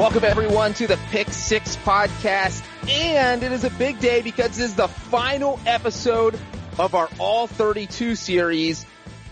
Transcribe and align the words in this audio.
Welcome, 0.00 0.24
everyone, 0.24 0.72
to 0.74 0.86
the 0.86 0.98
Pick 1.10 1.28
Six 1.28 1.76
podcast. 1.76 2.64
And 2.88 3.42
it 3.42 3.52
is 3.52 3.64
a 3.64 3.70
big 3.70 4.00
day 4.00 4.22
because 4.22 4.56
this 4.56 4.70
is 4.70 4.74
the 4.74 4.88
final 4.88 5.60
episode 5.66 6.38
of 6.78 6.94
our 6.94 7.10
All 7.18 7.46
32 7.46 8.14
series. 8.14 8.86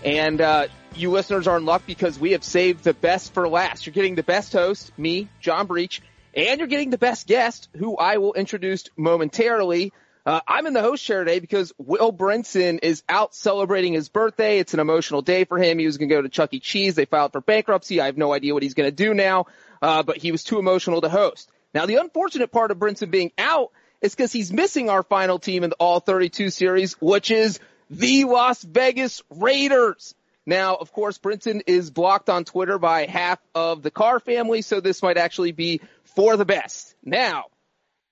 And 0.05 0.43
uh, 0.43 0.67
you 0.95 1.11
listeners 1.11 1.47
are 1.47 1.57
in 1.57 1.65
luck 1.65 1.85
because 1.87 2.21
we 2.21 2.33
have 2.33 2.45
saved 2.45 2.85
the 2.85 2.93
best 2.93 3.33
for 3.33 3.49
last. 3.49 3.87
You're 3.87 3.95
getting 3.95 4.15
the 4.15 4.23
best 4.23 4.53
host, 4.53 4.93
me, 4.99 5.31
John 5.41 5.69
Breech, 5.69 6.03
and 6.35 6.61
you're 6.61 6.69
getting 6.69 6.91
the 6.91 6.99
best 6.99 7.27
guest, 7.27 7.71
who 7.75 7.97
I 7.97 8.19
will 8.19 8.35
introduce 8.35 8.85
momentarily. 8.95 9.95
Uh, 10.27 10.41
I'm 10.47 10.67
in 10.67 10.75
the 10.75 10.83
host 10.83 11.03
chair 11.03 11.25
today 11.25 11.39
because 11.39 11.73
Will 11.79 12.13
Brinson 12.13 12.81
is 12.83 13.03
out 13.09 13.35
celebrating 13.35 13.95
his 13.95 14.11
birthday. 14.11 14.59
It's 14.59 14.75
an 14.75 14.81
emotional 14.81 15.23
day 15.23 15.45
for 15.45 15.57
him. 15.57 15.79
He 15.79 15.87
was 15.87 15.97
going 15.97 16.11
to 16.11 16.15
go 16.15 16.21
to 16.21 16.29
Chuck 16.29 16.53
E. 16.53 16.61
Cheese. 16.61 16.95
They 16.95 17.07
filed 17.07 17.33
for 17.33 17.41
bankruptcy. 17.41 18.03
I 18.03 18.07
have 18.07 18.19
no 18.19 18.35
idea 18.35 18.53
what 18.53 18.63
he's 18.63 18.75
going 18.75 18.89
to 18.91 18.95
do 18.95 19.15
now 19.15 19.47
uh, 19.83 20.03
but 20.03 20.17
he 20.17 20.33
was 20.33 20.45
too 20.45 20.59
emotional 20.59 21.01
to 21.01 21.09
host. 21.09 21.51
Now, 21.75 21.87
the 21.87 21.97
unfortunate 21.97 22.51
part 22.51 22.71
of 22.71 22.79
Brinson 22.79 23.11
being 23.11 23.33
out 23.39 23.71
is 24.01 24.15
because 24.15 24.33
he's 24.33 24.53
missing 24.53 24.89
our 24.89 25.03
final 25.03 25.39
team 25.39 25.65
in 25.65 25.71
the 25.71 25.77
All 25.77 26.01
32 26.01 26.51
series, 26.51 26.95
which 26.95 27.31
is 27.31 27.61
the 27.91 28.25
Las 28.25 28.63
Vegas 28.63 29.23
Raiders. 29.31 30.15
Now, 30.47 30.77
of 30.77 30.93
course, 30.93 31.19
Brinson 31.19 31.63
is 31.67 31.91
blocked 31.91 32.31
on 32.31 32.45
Twitter 32.45 32.79
by 32.79 33.07
half 33.07 33.39
of 33.55 33.83
the 33.83 33.91
Carr 33.91 34.19
family, 34.19 34.63
so 34.63 34.81
this 34.81 35.03
might 35.03 35.19
actually 35.19 35.53
be 35.53 35.81
for 36.05 36.37
the 36.37 36.47
best. 36.47 36.95
Now, 37.05 37.45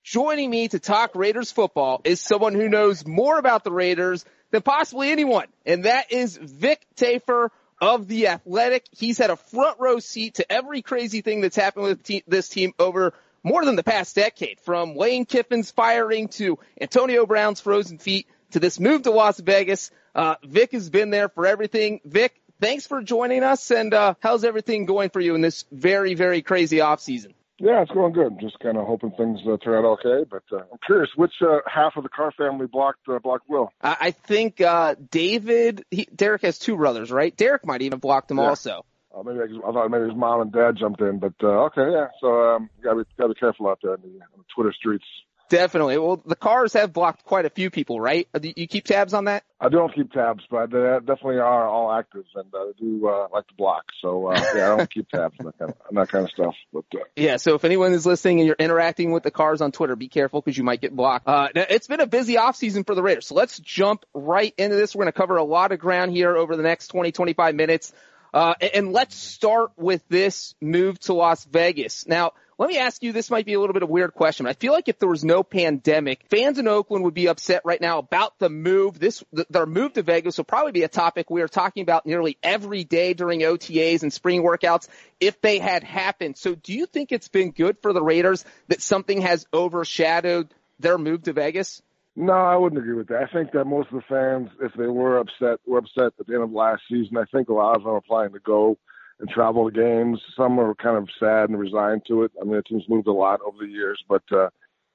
joining 0.05 0.51
me 0.51 0.69
to 0.69 0.79
talk 0.79 1.15
Raiders 1.15 1.51
football 1.51 2.03
is 2.05 2.21
someone 2.21 2.55
who 2.55 2.69
knows 2.69 3.07
more 3.07 3.39
about 3.39 3.65
the 3.65 3.73
Raiders 3.73 4.25
than 4.51 4.63
possibly 4.63 5.11
anyone, 5.11 5.47
and 5.65 5.85
that 5.85 6.13
is 6.13 6.37
Vic 6.37 6.87
Tafur 6.97 7.49
of 7.81 8.09
the 8.09 8.29
Athletic. 8.29 8.87
He's 8.93 9.19
had 9.19 9.31
a 9.31 9.37
front 9.37 9.79
row 9.79 9.99
seat 9.99 10.35
to 10.37 10.53
every 10.53 10.83
crazy 10.83 11.21
thing 11.21 11.41
that's 11.41 11.57
happened 11.57 11.85
with 11.85 12.25
this 12.27 12.49
team 12.49 12.73
over 12.79 13.13
more 13.43 13.65
than 13.65 13.77
the 13.77 13.85
past 13.85 14.17
decade, 14.17 14.59
from 14.61 14.97
Lane 14.97 15.25
Kiffin's 15.25 15.71
firing 15.71 16.29
to 16.29 16.59
Antonio 16.81 17.27
Brown's 17.27 17.61
frozen 17.61 17.99
feet 17.99 18.27
to 18.51 18.59
this 18.59 18.81
move 18.81 19.03
to 19.03 19.13
Las 19.13 19.39
Vegas. 19.39 19.91
Uh, 20.15 20.35
Vic 20.45 20.73
has 20.73 20.91
been 20.91 21.11
there 21.11 21.29
for 21.29 21.47
everything. 21.47 22.01
Vic, 22.05 22.35
thanks 22.61 22.87
for 22.87 23.03
joining 23.03 23.45
us. 23.45 23.71
And 23.71 23.95
uh, 23.95 24.15
how's 24.21 24.45
everything 24.45 24.85
going 24.85 25.11
for 25.11 25.21
you 25.21 25.35
in 25.35 25.43
this 25.43 25.65
very, 25.71 26.15
very 26.15 26.43
crazy 26.43 26.81
off 26.81 27.01
season? 27.01 27.35
Yeah, 27.59 27.81
it's 27.83 27.91
going 27.91 28.13
good. 28.13 28.39
Just 28.39 28.59
kind 28.59 28.77
of 28.77 28.87
hoping 28.87 29.13
things 29.13 29.41
uh, 29.47 29.57
turn 29.57 29.85
out 29.85 29.99
okay. 30.05 30.29
But 30.31 30.43
uh, 30.53 30.65
I'm 30.71 30.79
curious, 30.85 31.09
which 31.17 31.33
uh, 31.41 31.61
half 31.67 31.97
of 31.97 32.03
the 32.03 32.11
Carr 32.11 32.33
family 32.33 32.67
blocked 32.67 33.09
uh, 33.09 33.19
blocked 33.19 33.49
Will? 33.49 33.71
I, 33.81 33.97
I 34.01 34.11
think 34.11 34.61
uh, 34.61 34.95
David. 35.11 35.85
He, 35.91 36.07
Derek 36.15 36.43
has 36.43 36.59
two 36.59 36.77
brothers, 36.77 37.11
right? 37.11 37.35
Derek 37.35 37.65
might 37.65 37.81
even 37.83 37.99
blocked 37.99 38.31
him 38.31 38.39
yeah. 38.39 38.49
also. 38.49 38.85
Uh, 39.17 39.23
maybe 39.23 39.39
I, 39.39 39.69
I 39.69 39.73
thought 39.73 39.91
maybe 39.91 40.05
his 40.05 40.15
mom 40.17 40.43
and 40.43 40.53
dad 40.53 40.77
jumped 40.79 41.01
in, 41.01 41.19
but 41.19 41.33
uh, 41.43 41.65
okay, 41.67 41.91
yeah. 41.91 42.09
So 42.21 42.57
um, 42.57 42.69
gotta 42.83 43.05
be 43.05 43.11
gotta 43.17 43.33
be 43.33 43.41
careful 43.41 43.69
out 43.69 43.79
there 43.83 43.95
in 43.95 44.03
the, 44.03 44.09
in 44.09 44.19
the 44.19 44.45
Twitter 44.55 44.75
streets. 44.79 45.07
Definitely. 45.49 45.99
Well, 45.99 46.23
the 46.25 46.37
cars 46.37 46.73
have 46.73 46.93
blocked 46.93 47.25
quite 47.25 47.47
a 47.47 47.51
few 47.51 47.71
people, 47.71 48.01
right? 48.01 48.29
Uh, 48.35 48.41
you 48.43 48.67
keep 48.67 48.85
tabs 48.85 49.15
on 49.15 49.27
that? 49.27 49.45
I 49.61 49.69
don't 49.69 49.95
keep 49.95 50.13
tabs, 50.13 50.45
but 50.51 50.71
they 50.71 50.79
definitely 51.01 51.39
are 51.39 51.67
all 51.67 51.93
active 51.93 52.25
and 52.35 52.53
uh, 52.55 52.73
do 52.79 53.09
uh, 53.09 53.29
like 53.33 53.47
to 53.47 53.55
block. 53.55 53.85
So 54.03 54.27
uh, 54.27 54.45
yeah, 54.55 54.73
I 54.73 54.77
don't 54.77 54.91
keep 54.91 55.09
tabs 55.09 55.37
on 55.41 55.47
that 55.47 55.59
kind 55.59 55.71
of, 55.71 55.95
that 55.95 56.09
kind 56.09 56.25
of 56.25 56.31
stuff. 56.31 56.55
But 56.73 56.85
uh, 56.95 57.05
yeah, 57.15 57.37
so 57.37 57.55
if 57.55 57.65
anyone 57.65 57.93
is 57.93 58.05
listening 58.05 58.41
and 58.41 58.47
you're 58.47 58.57
interacting 58.59 59.13
with 59.13 59.23
the 59.23 59.31
cars 59.31 59.61
on 59.61 59.73
Twitter, 59.73 59.97
be 59.97 60.09
careful 60.09 60.41
because 60.41 60.59
you 60.59 60.65
might 60.65 60.81
get 60.81 60.95
blocked. 60.95 61.29
Uh, 61.29 61.49
it's 61.55 61.87
been 61.87 62.01
a 62.01 62.07
busy 62.07 62.37
off 62.37 62.57
season 62.57 62.85
for 62.85 62.95
the 62.95 63.03
Raiders, 63.03 63.27
so 63.27 63.35
let's 63.35 63.59
jump 63.61 64.05
right 64.15 64.53
into 64.59 64.77
this. 64.77 64.95
We're 64.95 65.05
going 65.05 65.13
to 65.13 65.19
cover 65.19 65.37
a 65.37 65.45
lot 65.45 65.73
of 65.73 65.79
ground 65.79 66.13
here 66.13 66.37
over 66.37 66.57
the 66.57 66.63
next 66.63 66.89
20, 66.89 67.13
25 67.13 67.55
minutes. 67.55 67.93
Uh, 68.37 68.53
and 68.75 68.93
let's 68.93 69.17
start 69.17 69.71
with 69.79 70.07
this 70.11 70.55
move 70.61 71.01
to 71.01 71.15
Las 71.15 71.47
Vegas. 71.47 72.07
Now, 72.07 72.33
let 72.59 72.69
me 72.69 72.77
ask 72.77 73.03
you, 73.03 73.13
this 73.13 73.31
might 73.31 73.47
be 73.47 73.55
a 73.55 73.61
little 73.61 73.73
bit 73.73 73.83
of 73.83 73.89
a 73.89 73.93
weird 73.93 74.13
question. 74.13 74.47
I 74.47 74.53
feel 74.53 74.75
like 74.75 74.89
if 74.89 74.99
there 74.99 75.09
was 75.09 75.25
no 75.25 75.43
pandemic, 75.43 76.27
fans 76.29 76.59
in 76.59 76.69
Oakland 76.69 77.05
would 77.05 77.15
be 77.15 77.29
upset 77.29 77.63
right 77.65 77.81
now 77.81 77.97
about 77.97 78.39
the 78.39 78.51
move. 78.51 78.99
This, 78.99 79.25
their 79.49 79.65
move 79.65 79.95
to 79.95 80.03
Vegas 80.03 80.37
will 80.37 80.45
probably 80.45 80.73
be 80.73 80.83
a 80.83 80.89
topic 80.89 81.31
we 81.31 81.41
are 81.41 81.49
talking 81.49 81.83
about 81.83 82.05
nearly 82.05 82.37
every 82.43 82.85
day 82.85 83.15
during 83.15 83.41
OTAs 83.41 84.03
and 84.03 84.13
spring 84.13 84.43
workouts 84.43 84.87
if 85.19 85.41
they 85.41 85.59
had 85.59 85.83
happened. 85.83 86.37
So 86.37 86.55
do 86.55 86.75
you 86.75 86.85
think 86.85 87.13
it's 87.13 87.29
been 87.29 87.53
good 87.53 87.79
for 87.81 87.95
the 87.95 88.03
Raiders 88.03 88.45
that 88.69 88.83
something 88.83 89.23
has 89.23 89.47
overshadowed 89.55 90.53
their 90.79 90.99
move 90.99 91.23
to 91.23 91.33
Vegas? 91.33 91.81
No, 92.19 92.33
I 92.33 92.57
wouldn't 92.57 92.81
agree 92.81 92.95
with 92.95 93.09
that. 93.09 93.23
I 93.23 93.33
think 93.33 93.53
that 93.53 93.67
most 93.67 93.89
of 93.89 93.97
the 93.97 94.03
fans, 94.09 94.49
if 94.63 94.73
they 94.73 94.87
were 94.87 95.19
upset, 95.19 95.61
were 95.67 95.79
upset 95.79 96.13
at 96.19 96.27
the 96.27 96.35
end 96.35 96.43
of 96.43 96.51
last 96.51 96.83
season. 96.91 97.19
I 97.19 97.25
think 97.27 97.51
a 97.51 97.53
lot 97.53 97.77
of 97.77 97.83
them 97.83 97.93
are 97.93 98.01
planning 98.01 98.33
to 98.33 98.39
go 98.41 98.79
and 99.21 99.29
travel 99.29 99.71
to 99.71 99.75
games. 99.75 100.23
Some 100.35 100.59
are 100.59 100.75
kind 100.75 100.97
of 100.97 101.11
sad 101.21 101.51
and 101.51 101.59
resigned 101.59 102.03
to 102.09 102.23
it. 102.23 102.33
I 102.41 102.45
mean, 102.45 102.55
the 102.55 102.63
team's 102.63 102.89
moved 102.89 103.07
a 103.07 103.13
lot 103.13 103.41
over 103.47 103.59
the 103.61 103.71
years, 103.71 104.03
but 104.09 104.23
uh, 104.33 104.49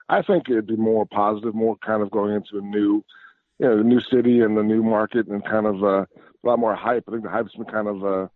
I 0.09 0.23
think 0.23 0.49
it'd 0.49 0.65
be 0.65 0.75
more 0.75 1.05
positive, 1.05 1.53
more 1.53 1.77
kind 1.77 2.01
of 2.01 2.09
going 2.09 2.33
into 2.33 2.57
a 2.57 2.61
new, 2.61 3.03
you 3.59 3.67
know, 3.67 3.77
the 3.77 3.83
new 3.83 4.01
city 4.01 4.41
and 4.41 4.57
the 4.57 4.63
new 4.63 4.81
market 4.81 5.27
and 5.27 5.45
kind 5.45 5.67
of 5.67 5.83
uh, 5.83 6.05
a 6.05 6.43
lot 6.43 6.57
more 6.57 6.75
hype. 6.75 7.05
I 7.07 7.11
think 7.11 7.23
the 7.23 7.29
hype's 7.29 7.53
been 7.53 7.65
kind 7.65 7.87
of 7.87 8.03
uh, 8.03 8.27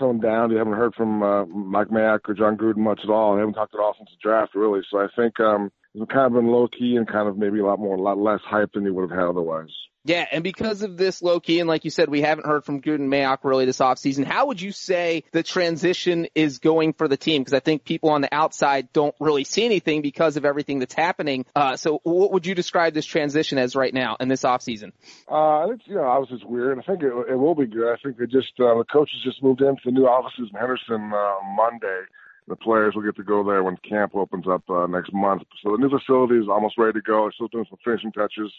toned 0.00 0.22
down. 0.22 0.50
You 0.50 0.56
haven't 0.58 0.74
heard 0.74 0.96
from 0.96 1.22
uh, 1.22 1.46
Mike 1.46 1.88
Mayock 1.88 2.28
or 2.28 2.34
Jon 2.34 2.56
Gruden 2.56 2.78
much 2.78 3.00
at 3.04 3.10
all. 3.10 3.34
They 3.34 3.40
haven't 3.40 3.54
talked 3.54 3.74
at 3.74 3.80
all 3.80 3.94
since 3.96 4.10
the 4.10 4.16
draft, 4.20 4.56
really. 4.56 4.80
So 4.90 4.98
I 4.98 5.06
think 5.14 5.38
um, 5.38 5.70
it's 5.96 6.12
kind 6.12 6.26
of 6.26 6.34
been 6.34 6.46
low 6.46 6.68
key 6.68 6.96
and 6.96 7.08
kind 7.08 7.26
of 7.26 7.38
maybe 7.38 7.58
a 7.60 7.64
lot 7.64 7.78
more, 7.78 7.96
a 7.96 8.00
lot 8.00 8.18
less 8.18 8.40
hype 8.44 8.72
than 8.74 8.84
you 8.84 8.92
would 8.92 9.10
have 9.10 9.18
had 9.18 9.28
otherwise. 9.28 9.70
Yeah, 10.04 10.24
and 10.30 10.44
because 10.44 10.82
of 10.82 10.96
this 10.96 11.20
low 11.20 11.40
key, 11.40 11.58
and 11.58 11.68
like 11.68 11.84
you 11.84 11.90
said, 11.90 12.08
we 12.08 12.20
haven't 12.20 12.46
heard 12.46 12.64
from 12.64 12.80
Gruden 12.80 13.08
Mayock 13.08 13.38
really 13.42 13.64
this 13.64 13.78
offseason. 13.78 14.24
How 14.24 14.46
would 14.46 14.60
you 14.60 14.70
say 14.70 15.24
the 15.32 15.42
transition 15.42 16.28
is 16.36 16.58
going 16.58 16.92
for 16.92 17.08
the 17.08 17.16
team? 17.16 17.40
Because 17.40 17.54
I 17.54 17.60
think 17.60 17.82
people 17.82 18.10
on 18.10 18.20
the 18.20 18.32
outside 18.32 18.92
don't 18.92 19.16
really 19.18 19.42
see 19.42 19.64
anything 19.64 20.02
because 20.02 20.36
of 20.36 20.44
everything 20.44 20.78
that's 20.78 20.94
happening. 20.94 21.44
Uh, 21.56 21.76
so 21.76 22.00
what 22.04 22.32
would 22.32 22.46
you 22.46 22.54
describe 22.54 22.94
this 22.94 23.06
transition 23.06 23.58
as 23.58 23.74
right 23.74 23.92
now 23.92 24.16
in 24.20 24.28
this 24.28 24.42
offseason? 24.42 24.92
Uh, 25.28 25.64
I 25.64 25.66
think, 25.70 25.80
you 25.86 25.96
know, 25.96 26.04
obviously 26.04 26.36
it's 26.36 26.46
weird. 26.46 26.78
I 26.78 26.82
think 26.82 27.02
it, 27.02 27.12
it 27.30 27.36
will 27.36 27.56
be 27.56 27.66
good. 27.66 27.92
I 27.92 27.96
think 28.00 28.16
they 28.18 28.26
just, 28.26 28.52
uh, 28.60 28.78
the 28.78 28.84
coaches 28.92 29.20
just 29.24 29.42
moved 29.42 29.60
into 29.60 29.80
the 29.86 29.90
new 29.90 30.06
offices 30.06 30.50
in 30.52 30.60
Henderson, 30.60 31.10
uh, 31.12 31.34
Monday 31.56 32.02
the 32.48 32.56
players 32.56 32.94
will 32.94 33.02
get 33.02 33.16
to 33.16 33.24
go 33.24 33.44
there 33.44 33.62
when 33.62 33.76
camp 33.78 34.14
opens 34.14 34.46
up 34.48 34.62
uh, 34.70 34.86
next 34.86 35.12
month. 35.12 35.42
So 35.62 35.72
the 35.72 35.78
new 35.78 35.90
facility 35.90 36.36
is 36.36 36.48
almost 36.48 36.78
ready 36.78 36.94
to 36.94 37.02
go. 37.02 37.22
They're 37.22 37.32
still 37.32 37.48
doing 37.48 37.66
some 37.68 37.78
finishing 37.84 38.12
touches 38.12 38.52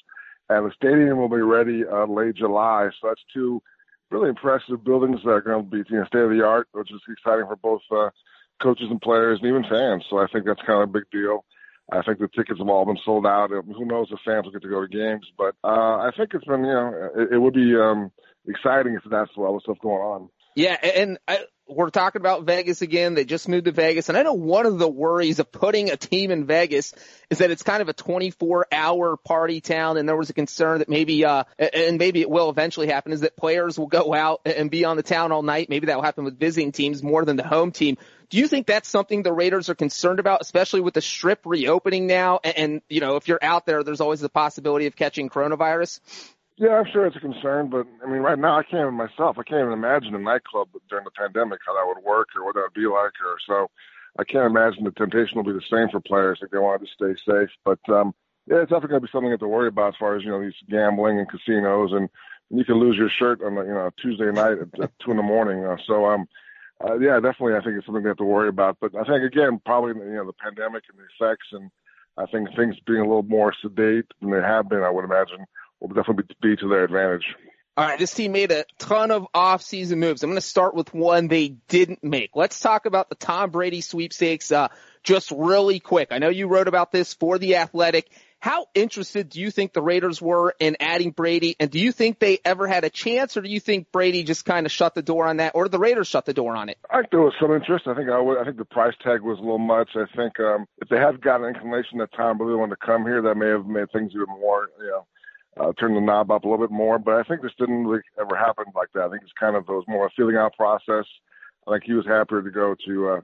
and 0.49 0.65
the 0.65 0.73
stadium 0.75 1.17
will 1.17 1.29
be 1.29 1.41
ready 1.41 1.83
uh, 1.85 2.05
late 2.05 2.35
July. 2.35 2.89
So 2.99 3.07
that's 3.09 3.21
two 3.33 3.61
really 4.09 4.29
impressive 4.29 4.83
buildings 4.83 5.19
that 5.23 5.31
are 5.31 5.41
going 5.41 5.63
to 5.63 5.69
be 5.69 5.83
you 5.89 5.99
know, 5.99 6.05
state 6.05 6.21
of 6.21 6.29
the 6.29 6.43
art, 6.43 6.67
which 6.71 6.91
is 6.91 7.01
exciting 7.09 7.45
for 7.45 7.57
both 7.57 7.81
uh, 7.91 8.09
coaches 8.61 8.87
and 8.89 9.01
players 9.01 9.39
and 9.41 9.49
even 9.49 9.63
fans. 9.63 10.05
So 10.09 10.19
I 10.19 10.27
think 10.31 10.45
that's 10.45 10.61
kind 10.65 10.81
of 10.81 10.89
a 10.89 10.93
big 10.93 11.09
deal. 11.11 11.43
I 11.91 12.01
think 12.01 12.19
the 12.19 12.27
tickets 12.27 12.59
have 12.59 12.67
all 12.67 12.85
been 12.85 12.99
sold 13.05 13.25
out. 13.25 13.49
Who 13.49 13.85
knows 13.85 14.07
if 14.11 14.19
fans 14.25 14.45
will 14.45 14.51
get 14.51 14.61
to 14.63 14.69
go 14.69 14.81
to 14.81 14.87
games, 14.87 15.25
but 15.37 15.55
uh, 15.63 15.97
I 15.99 16.11
think 16.17 16.31
it's 16.33 16.43
been 16.43 16.65
you 16.65 16.73
know 16.73 17.11
it, 17.15 17.33
it 17.33 17.37
would 17.37 17.53
be 17.53 17.77
um, 17.77 18.11
exciting 18.45 18.95
if 18.95 19.09
that's 19.09 19.31
all 19.37 19.53
the 19.53 19.61
stuff 19.61 19.77
going 19.81 20.01
on. 20.01 20.29
Yeah, 20.57 20.75
and 20.83 21.17
I, 21.29 21.45
we're 21.67 21.89
talking 21.89 22.21
about 22.21 22.43
Vegas 22.43 22.81
again. 22.81 23.13
They 23.13 23.25
just 23.25 23.47
moved 23.47 23.65
to 23.65 23.71
Vegas. 23.71 24.09
And 24.09 24.17
I 24.17 24.23
know 24.23 24.33
one 24.33 24.65
of 24.65 24.79
the 24.79 24.87
worries 24.87 25.39
of 25.39 25.51
putting 25.51 25.89
a 25.89 25.97
team 25.97 26.31
in 26.31 26.45
Vegas 26.45 26.93
is 27.29 27.39
that 27.39 27.51
it's 27.51 27.63
kind 27.63 27.81
of 27.81 27.89
a 27.89 27.93
24 27.93 28.67
hour 28.71 29.17
party 29.17 29.61
town. 29.61 29.97
And 29.97 30.07
there 30.07 30.15
was 30.15 30.29
a 30.29 30.33
concern 30.33 30.79
that 30.79 30.89
maybe, 30.89 31.25
uh, 31.25 31.43
and 31.59 31.97
maybe 31.97 32.21
it 32.21 32.29
will 32.29 32.49
eventually 32.49 32.87
happen 32.87 33.11
is 33.11 33.21
that 33.21 33.35
players 33.35 33.77
will 33.77 33.87
go 33.87 34.13
out 34.13 34.41
and 34.45 34.71
be 34.71 34.85
on 34.85 34.97
the 34.97 35.03
town 35.03 35.31
all 35.31 35.43
night. 35.43 35.69
Maybe 35.69 35.87
that 35.87 35.95
will 35.95 36.03
happen 36.03 36.23
with 36.23 36.39
visiting 36.39 36.71
teams 36.71 37.03
more 37.03 37.25
than 37.25 37.35
the 37.35 37.47
home 37.47 37.71
team. 37.71 37.97
Do 38.29 38.37
you 38.37 38.47
think 38.47 38.67
that's 38.67 38.89
something 38.89 39.23
the 39.23 39.31
Raiders 39.31 39.69
are 39.69 39.75
concerned 39.75 40.19
about, 40.19 40.41
especially 40.41 40.81
with 40.81 40.93
the 40.93 41.01
strip 41.01 41.39
reopening 41.45 42.07
now? 42.07 42.39
And, 42.43 42.57
and 42.57 42.81
you 42.89 42.99
know, 42.99 43.15
if 43.15 43.27
you're 43.27 43.39
out 43.41 43.65
there, 43.65 43.83
there's 43.83 44.01
always 44.01 44.19
the 44.19 44.29
possibility 44.29 44.85
of 44.87 44.95
catching 44.95 45.29
coronavirus. 45.29 46.01
Yeah, 46.57 46.79
I'm 46.79 46.85
sure 46.91 47.05
it's 47.05 47.15
a 47.15 47.19
concern, 47.19 47.69
but 47.69 47.85
I 48.03 48.09
mean, 48.09 48.21
right 48.21 48.37
now 48.37 48.57
I 48.57 48.63
can't 48.63 48.81
even 48.81 48.95
myself. 48.95 49.37
I 49.37 49.43
can't 49.43 49.61
even 49.61 49.73
imagine 49.73 50.15
a 50.15 50.19
nightclub 50.19 50.69
during 50.89 51.05
the 51.05 51.11
pandemic 51.11 51.59
how 51.65 51.73
that 51.75 51.85
would 51.85 52.03
work 52.03 52.29
or 52.35 52.45
what 52.45 52.55
that 52.55 52.61
would 52.61 52.73
be 52.73 52.87
like, 52.87 53.13
or 53.23 53.37
so. 53.45 53.69
I 54.17 54.23
can't 54.23 54.47
imagine 54.49 54.83
the 54.83 54.91
temptation 54.91 55.37
will 55.37 55.43
be 55.43 55.53
the 55.53 55.61
same 55.69 55.89
for 55.89 55.99
players 55.99 56.39
if 56.41 56.49
they 56.49 56.57
wanted 56.57 56.87
to 56.87 56.93
stay 56.93 57.21
safe. 57.29 57.49
But 57.63 57.79
um, 57.89 58.15
yeah, 58.47 58.61
it's 58.61 58.71
definitely 58.71 58.89
going 58.89 59.01
to 59.01 59.07
be 59.07 59.11
something 59.11 59.37
to 59.37 59.47
worry 59.47 59.67
about 59.67 59.89
as 59.89 59.99
far 59.99 60.15
as 60.15 60.23
you 60.23 60.31
know 60.31 60.41
these 60.41 60.57
gambling 60.67 61.19
and 61.19 61.29
casinos, 61.29 61.91
and 61.93 62.09
you 62.49 62.65
can 62.65 62.79
lose 62.79 62.97
your 62.97 63.09
shirt 63.09 63.43
on 63.43 63.55
a, 63.57 63.63
you 63.63 63.73
know 63.73 63.91
Tuesday 64.01 64.31
night 64.31 64.57
at, 64.57 64.81
at 64.81 64.91
two 64.99 65.11
in 65.11 65.17
the 65.17 65.23
morning. 65.23 65.63
Uh, 65.63 65.77
so 65.85 66.05
um, 66.05 66.27
uh, 66.83 66.97
yeah, 66.97 67.19
definitely, 67.19 67.53
I 67.53 67.61
think 67.61 67.77
it's 67.77 67.85
something 67.85 68.01
they 68.01 68.09
have 68.09 68.17
to 68.17 68.25
worry 68.25 68.49
about. 68.49 68.77
But 68.81 68.95
I 68.95 69.03
think 69.03 69.21
again, 69.23 69.61
probably 69.63 69.93
you 69.93 70.15
know 70.15 70.25
the 70.25 70.33
pandemic 70.33 70.85
and 70.89 70.97
the 70.97 71.05
effects, 71.13 71.49
and 71.51 71.69
I 72.17 72.25
think 72.25 72.49
things 72.55 72.77
being 72.87 73.01
a 73.01 73.07
little 73.07 73.21
more 73.21 73.53
sedate 73.61 74.05
than 74.21 74.31
they 74.31 74.41
have 74.41 74.69
been, 74.69 74.81
I 74.81 74.89
would 74.89 75.05
imagine, 75.05 75.45
will 75.79 75.89
definitely 75.89 76.23
be 76.41 76.55
to 76.55 76.69
their 76.69 76.83
advantage. 76.83 77.25
All 77.75 77.85
right, 77.85 77.99
this 77.99 78.11
team 78.11 78.31
made 78.31 78.51
a 78.51 78.65
ton 78.79 79.11
of 79.11 79.27
off-season 79.35 79.99
moves. 79.99 80.23
I'm 80.23 80.31
going 80.31 80.41
to 80.41 80.47
start 80.47 80.73
with 80.73 80.95
one 80.95 81.27
they 81.27 81.49
didn't 81.67 82.03
make. 82.03 82.31
Let's 82.35 82.59
talk 82.59 82.87
about 82.87 83.07
the 83.09 83.15
Tom 83.15 83.51
Brady 83.51 83.81
sweepstakes 83.81 84.51
uh, 84.51 84.69
just 85.03 85.29
really 85.29 85.79
quick. 85.79 86.07
I 86.09 86.17
know 86.17 86.29
you 86.29 86.47
wrote 86.47 86.67
about 86.67 86.91
this 86.91 87.13
for 87.13 87.37
The 87.37 87.57
Athletic. 87.57 88.09
How 88.39 88.65
interested 88.73 89.29
do 89.29 89.39
you 89.39 89.51
think 89.51 89.73
the 89.73 89.81
Raiders 89.83 90.19
were 90.19 90.55
in 90.59 90.77
adding 90.79 91.11
Brady? 91.11 91.55
And 91.59 91.69
do 91.69 91.79
you 91.79 91.91
think 91.91 92.17
they 92.17 92.39
ever 92.43 92.67
had 92.67 92.83
a 92.83 92.89
chance, 92.89 93.37
or 93.37 93.41
do 93.41 93.49
you 93.49 93.59
think 93.59 93.91
Brady 93.91 94.23
just 94.23 94.43
kind 94.43 94.65
of 94.65 94.71
shut 94.71 94.95
the 94.95 95.03
door 95.03 95.27
on 95.27 95.37
that, 95.37 95.53
or 95.53 95.69
the 95.69 95.79
Raiders 95.79 96.07
shut 96.07 96.25
the 96.25 96.33
door 96.33 96.55
on 96.55 96.69
it? 96.69 96.79
I 96.89 97.01
think 97.01 97.11
there 97.11 97.21
was 97.21 97.33
some 97.39 97.53
interest. 97.53 97.85
I 97.87 97.93
think 97.93 98.09
I, 98.09 98.19
would, 98.19 98.39
I 98.39 98.43
think 98.43 98.57
the 98.57 98.65
price 98.65 98.93
tag 99.03 99.21
was 99.21 99.37
a 99.37 99.41
little 99.41 99.59
much. 99.59 99.89
I 99.95 100.05
think 100.15 100.39
um, 100.39 100.65
if 100.79 100.89
they 100.89 100.97
had 100.97 101.21
gotten 101.21 101.45
an 101.45 101.53
inclination 101.53 101.99
that 101.99 102.09
Tom 102.17 102.39
really 102.39 102.55
wanted 102.55 102.77
to 102.79 102.85
come 102.85 103.03
here, 103.03 103.21
that 103.21 103.35
may 103.35 103.49
have 103.49 103.67
made 103.67 103.91
things 103.91 104.13
even 104.15 104.29
more, 104.39 104.69
you 104.79 104.87
know, 104.87 105.05
uh, 105.59 105.73
turn 105.73 105.95
the 105.95 106.01
knob 106.01 106.31
up 106.31 106.43
a 106.43 106.47
little 106.47 106.65
bit 106.65 106.73
more. 106.73 106.99
But 106.99 107.15
I 107.15 107.23
think 107.23 107.41
this 107.41 107.51
didn't 107.57 107.85
really 107.85 108.03
ever 108.19 108.35
happen 108.35 108.65
like 108.75 108.91
that. 108.93 109.03
I 109.03 109.09
think 109.09 109.23
it's 109.23 109.31
kind 109.39 109.55
of 109.55 109.63
it 109.67 109.71
was 109.71 109.85
more 109.87 110.07
a 110.07 110.09
feeling 110.11 110.35
out 110.35 110.55
process. 110.55 111.05
I 111.67 111.71
think 111.71 111.83
he 111.83 111.93
was 111.93 112.05
happier 112.05 112.41
to 112.41 112.51
go 112.51 112.75
to 112.85 113.09
uh, 113.09 113.21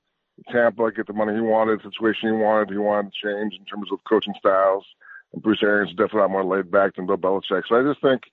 Tampa, 0.52 0.92
get 0.92 1.08
the 1.08 1.14
money 1.14 1.34
he 1.34 1.42
wanted, 1.42 1.82
situation 1.82 2.30
he 2.30 2.36
wanted. 2.36 2.70
He 2.70 2.78
wanted 2.78 3.14
to 3.14 3.28
change 3.28 3.54
in 3.58 3.66
terms 3.66 3.90
of 3.92 4.00
coaching 4.08 4.34
styles. 4.38 4.86
And 5.32 5.42
Bruce 5.42 5.64
Arians 5.64 5.92
is 5.92 5.96
definitely 5.96 6.20
a 6.20 6.24
lot 6.24 6.32
more 6.32 6.44
laid 6.44 6.72
back 6.72 6.96
than 6.96 7.06
Bill 7.06 7.18
Belichick. 7.18 7.64
So 7.68 7.76
I 7.76 7.84
just 7.84 8.02
think 8.02 8.24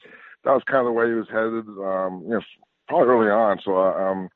that 0.45 0.53
was 0.53 0.63
kind 0.65 0.81
of 0.81 0.87
the 0.87 0.93
way 0.93 1.07
he 1.07 1.15
was 1.15 1.29
headed. 1.29 1.67
Um, 1.69 2.23
you 2.25 2.35
know, 2.35 2.41
probably 2.89 3.09
early 3.09 3.31
on. 3.31 3.61
So 3.65 3.77
uh, 3.77 4.11
um, 4.11 4.31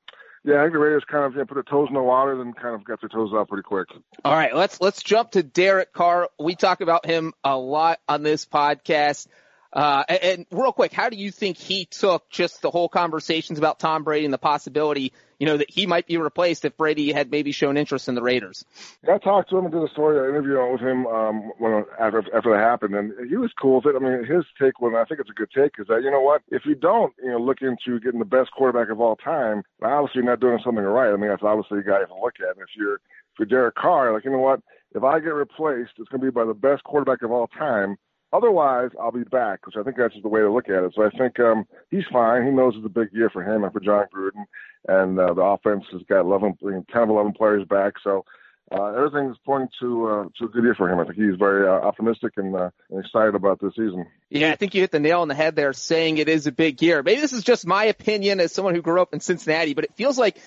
yeah, 0.45 0.61
I 0.61 0.65
think 0.65 0.75
the 0.75 0.79
Raiders 0.79 1.05
kind 1.11 1.25
of 1.25 1.33
you 1.33 1.39
know, 1.39 1.47
put 1.47 1.55
their 1.55 1.63
toes 1.63 1.89
in 1.89 1.95
the 1.95 2.03
water, 2.03 2.37
then 2.37 2.53
kind 2.53 2.75
of 2.75 2.85
got 2.85 3.01
their 3.01 3.09
toes 3.09 3.33
out 3.35 3.49
pretty 3.49 3.63
quick. 3.63 3.89
All 4.25 4.35
right, 4.35 4.55
let's 4.55 4.81
let's 4.81 5.03
jump 5.03 5.33
to 5.33 5.43
Derek 5.43 5.93
Carr. 5.93 6.29
We 6.39 6.55
talk 6.55 6.83
about 6.83 7.07
him 7.07 7.33
a 7.43 7.57
lot 7.57 8.01
on 8.09 8.23
this 8.23 8.45
podcast. 8.45 9.27
Uh, 9.75 10.05
and, 10.09 10.23
and, 10.23 10.47
real 10.53 10.73
quick, 10.73 10.93
how 10.93 11.09
do 11.09 11.17
you 11.17 11.32
think 11.32 11.56
he 11.56 11.85
took 11.85 12.31
just 12.31 12.62
the 12.62 12.71
whole 12.71 12.88
conversations 12.88 13.59
about 13.59 13.81
Tom 13.81 14.05
Brady 14.05 14.25
and 14.25 14.32
the 14.32 14.38
possibility, 14.38 15.12
you 15.41 15.47
know, 15.47 15.56
that 15.56 15.69
he 15.69 15.85
might 15.87 16.06
be 16.06 16.17
replaced 16.17 16.65
if 16.65 16.76
Brady 16.76 17.11
had 17.11 17.29
maybe 17.29 17.50
shown 17.50 17.76
interest 17.76 18.09
in 18.09 18.15
the 18.15 18.23
Raiders? 18.23 18.65
I 19.03 19.19
talked 19.19 19.50
to 19.50 19.59
him 19.59 19.65
and 19.65 19.75
did 19.75 19.82
a 19.82 19.88
story, 19.88 20.17
an 20.17 20.31
interview 20.32 20.71
with 20.71 20.81
him 20.81 21.09
um, 21.09 21.50
when 21.59 21.85
after 21.99 22.23
after 22.32 22.53
that 22.53 22.61
happened, 22.61 22.94
and 22.94 23.29
he 23.29 23.37
was 23.37 23.50
cool 23.61 23.82
with 23.82 23.87
it. 23.87 23.97
I 23.97 23.99
mean, 23.99 24.25
his 24.25 24.44
take, 24.61 24.81
when 24.81 24.94
I 24.94 25.05
think 25.06 25.19
it's 25.19 25.31
a 25.31 25.32
good 25.32 25.50
take, 25.53 25.73
is 25.81 25.88
that 25.88 26.03
you 26.05 26.11
know 26.12 26.20
what, 26.20 26.43
if 26.50 26.65
you 26.65 26.77
don't, 26.77 27.12
you 27.20 27.32
know, 27.32 27.38
look 27.38 27.59
into 27.61 27.99
getting 27.99 28.20
the 28.20 28.25
best 28.25 28.53
quarterback 28.53 28.91
of 28.91 29.00
all 29.00 29.17
time, 29.17 29.65
obviously 29.82 30.23
you're 30.23 30.31
not 30.31 30.41
doing 30.41 30.61
something 30.65 30.85
right. 30.85 31.12
I 31.12 31.17
mean, 31.17 31.31
that's 31.31 31.43
obviously 31.43 31.81
a 31.81 31.82
guy 31.82 31.94
you 31.94 32.06
have 32.06 32.09
to 32.11 32.15
look 32.15 32.37
at. 32.38 32.55
And 32.55 32.62
if 32.62 32.70
you're 32.77 32.94
if 32.94 33.41
you're 33.41 33.47
Derek 33.47 33.75
Carr, 33.75 34.12
like 34.12 34.25
you 34.25 34.31
know 34.31 34.38
what, 34.38 34.61
if 34.94 35.03
I 35.03 35.19
get 35.19 35.35
replaced, 35.35 35.99
it's 35.99 36.09
going 36.11 36.20
to 36.20 36.27
be 36.27 36.31
by 36.31 36.44
the 36.44 36.55
best 36.55 36.85
quarterback 36.85 37.23
of 37.23 37.32
all 37.32 37.49
time 37.49 37.97
Otherwise, 38.35 38.91
I'll 39.01 39.13
be 39.13 39.23
back, 39.23 39.65
which 39.65 39.77
I 39.79 39.85
think 39.85 39.97
that's 39.97 40.13
just 40.13 40.25
the 40.25 40.29
way 40.29 40.41
to 40.41 40.53
look 40.53 40.69
at 40.69 40.83
it. 40.83 40.93
So 40.97 41.05
I 41.05 41.11
think 41.17 41.39
um, 41.39 41.67
he's 41.93 42.03
fine. 42.13 42.45
He 42.45 42.51
knows 42.51 42.75
it's 42.77 42.85
a 42.85 42.89
big 42.89 43.13
year 43.13 43.31
for 43.31 43.45
him 43.45 43.63
and 43.63 43.73
for 43.73 43.79
Jon 43.79 44.07
Gruden, 44.13 44.45
and 44.89 45.21
uh, 45.21 45.35
the 45.35 45.41
offense 45.41 45.85
has 45.93 46.03
got 46.09 46.23
11, 46.23 46.59
10 46.61 46.85
of 47.03 47.09
11 47.11 47.35
players 47.35 47.65
back. 47.69 47.93
So 48.03 48.25
uh, 48.73 48.87
everything's 48.87 49.37
pointing 49.47 49.69
to 49.79 50.09
uh, 50.09 50.25
to 50.39 50.47
a 50.47 50.49
good 50.49 50.65
year 50.65 50.75
for 50.75 50.91
him. 50.91 50.99
I 50.99 51.05
think 51.05 51.15
he's 51.15 51.39
very 51.39 51.69
uh, 51.69 51.87
optimistic 51.87 52.33
and, 52.37 52.57
uh, 52.57 52.71
and 52.91 53.05
excited 53.05 53.37
about 53.37 53.61
this 53.61 53.71
season. 53.77 54.07
Yeah, 54.31 54.51
I 54.51 54.57
think 54.57 54.75
you 54.75 54.81
hit 54.81 54.91
the 54.91 54.99
nail 54.99 55.21
on 55.21 55.29
the 55.29 55.35
head 55.37 55.55
there, 55.55 55.73
saying 55.73 56.19
it 56.19 56.29
is 56.29 56.49
a 56.49 56.53
big 56.53 56.83
year. 56.83 57.05
Maybe 57.05 57.21
this 57.21 57.33
is 57.33 57.45
just 57.45 57.65
my 57.65 57.85
opinion 57.85 58.41
as 58.41 58.51
someone 58.51 58.75
who 58.75 58.83
grew 58.83 59.01
up 59.01 59.15
in 59.15 59.21
Cincinnati, 59.21 59.75
but 59.75 59.85
it 59.85 59.95
feels 59.95 60.19
like 60.19 60.39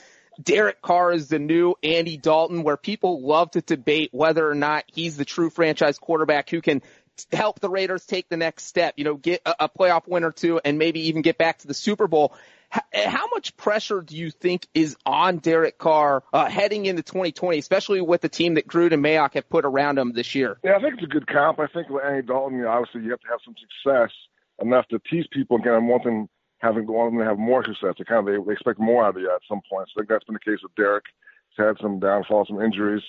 Derek 0.44 0.82
Carr 0.82 1.14
is 1.14 1.30
the 1.30 1.40
new 1.40 1.76
Andy 1.82 2.18
Dalton, 2.18 2.64
where 2.64 2.76
people 2.76 3.22
love 3.22 3.52
to 3.52 3.62
debate 3.62 4.10
whether 4.12 4.50
or 4.50 4.56
not 4.56 4.84
he's 4.88 5.16
the 5.16 5.26
true 5.26 5.50
franchise 5.50 5.98
quarterback 5.98 6.50
who 6.50 6.62
can 6.62 6.82
help 7.32 7.60
the 7.60 7.70
Raiders 7.70 8.06
take 8.06 8.30
the 8.30 8.38
next 8.38 8.66
step, 8.66 8.96
you 8.98 9.04
know, 9.04 9.16
get 9.16 9.42
a, 9.46 9.66
a 9.66 9.70
playoff 9.70 10.08
win 10.08 10.24
or 10.24 10.32
two 10.32 10.60
and 10.64 10.78
maybe 10.78 11.08
even 11.08 11.22
get 11.22 11.38
back 11.38 11.60
to 11.60 11.68
the 11.68 11.74
Super 11.74 12.08
Bowl. 12.08 12.36
How, 12.70 12.82
how 12.94 13.28
much 13.30 13.56
pressure 13.56 14.02
do 14.02 14.16
you 14.16 14.30
think 14.30 14.68
is 14.74 14.98
on 15.06 15.38
Derek 15.38 15.78
Carr 15.78 16.24
uh, 16.34 16.50
heading 16.50 16.86
into 16.86 17.02
2020, 17.02 17.58
especially 17.58 18.02
with 18.02 18.22
the 18.22 18.30
team 18.30 18.56
that 18.56 18.68
Gruden 18.68 18.94
and 18.94 19.04
Mayock 19.04 19.36
have 19.36 19.50
put 19.50 19.66
around 19.66 19.98
him 19.98 20.14
this 20.14 20.36
year? 20.36 20.60
Yeah, 20.64 20.76
I 20.78 20.82
think 20.82 20.96
it's 20.96 21.04
a 21.04 21.08
good 21.08 21.28
comp. 21.28 21.60
I 21.60 21.68
think 21.68 21.90
with 21.90 22.04
Andy 22.04 22.28
Dalton, 22.28 22.58
you 22.58 22.64
know, 22.66 22.72
obviously 22.72 23.04
you 23.04 23.12
have 23.12 23.22
to 23.22 23.28
have 23.30 23.40
some 23.46 23.56
success 23.58 24.12
enough 24.62 24.88
to 24.90 25.00
tease 25.10 25.28
people 25.32 25.60
kind 25.60 25.76
of 25.78 25.84
want 25.84 26.04
them 26.04 26.30
having 26.60 26.88
them 26.88 27.18
to 27.20 27.26
have 27.26 27.38
more 27.38 27.64
success. 27.64 27.96
They 27.98 28.04
kind 28.04 28.28
of 28.28 28.34
they, 28.34 28.44
they 28.44 28.54
expect 28.54 28.80
more 28.80 29.06
out 29.06 29.16
of 29.16 29.22
you 29.22 29.32
at 29.32 29.42
some 29.48 29.62
point. 29.70 29.88
So 29.90 29.98
I 29.98 30.02
think 30.02 30.10
that's 30.10 30.26
been 30.26 30.34
the 30.34 30.52
case 30.52 30.62
with 30.64 30.76
Derek. 30.76 31.06
He's 31.50 31.66
had 31.66 31.78
some 31.82 32.00
downfalls, 32.00 32.48
some 32.48 32.62
injuries. 32.62 33.04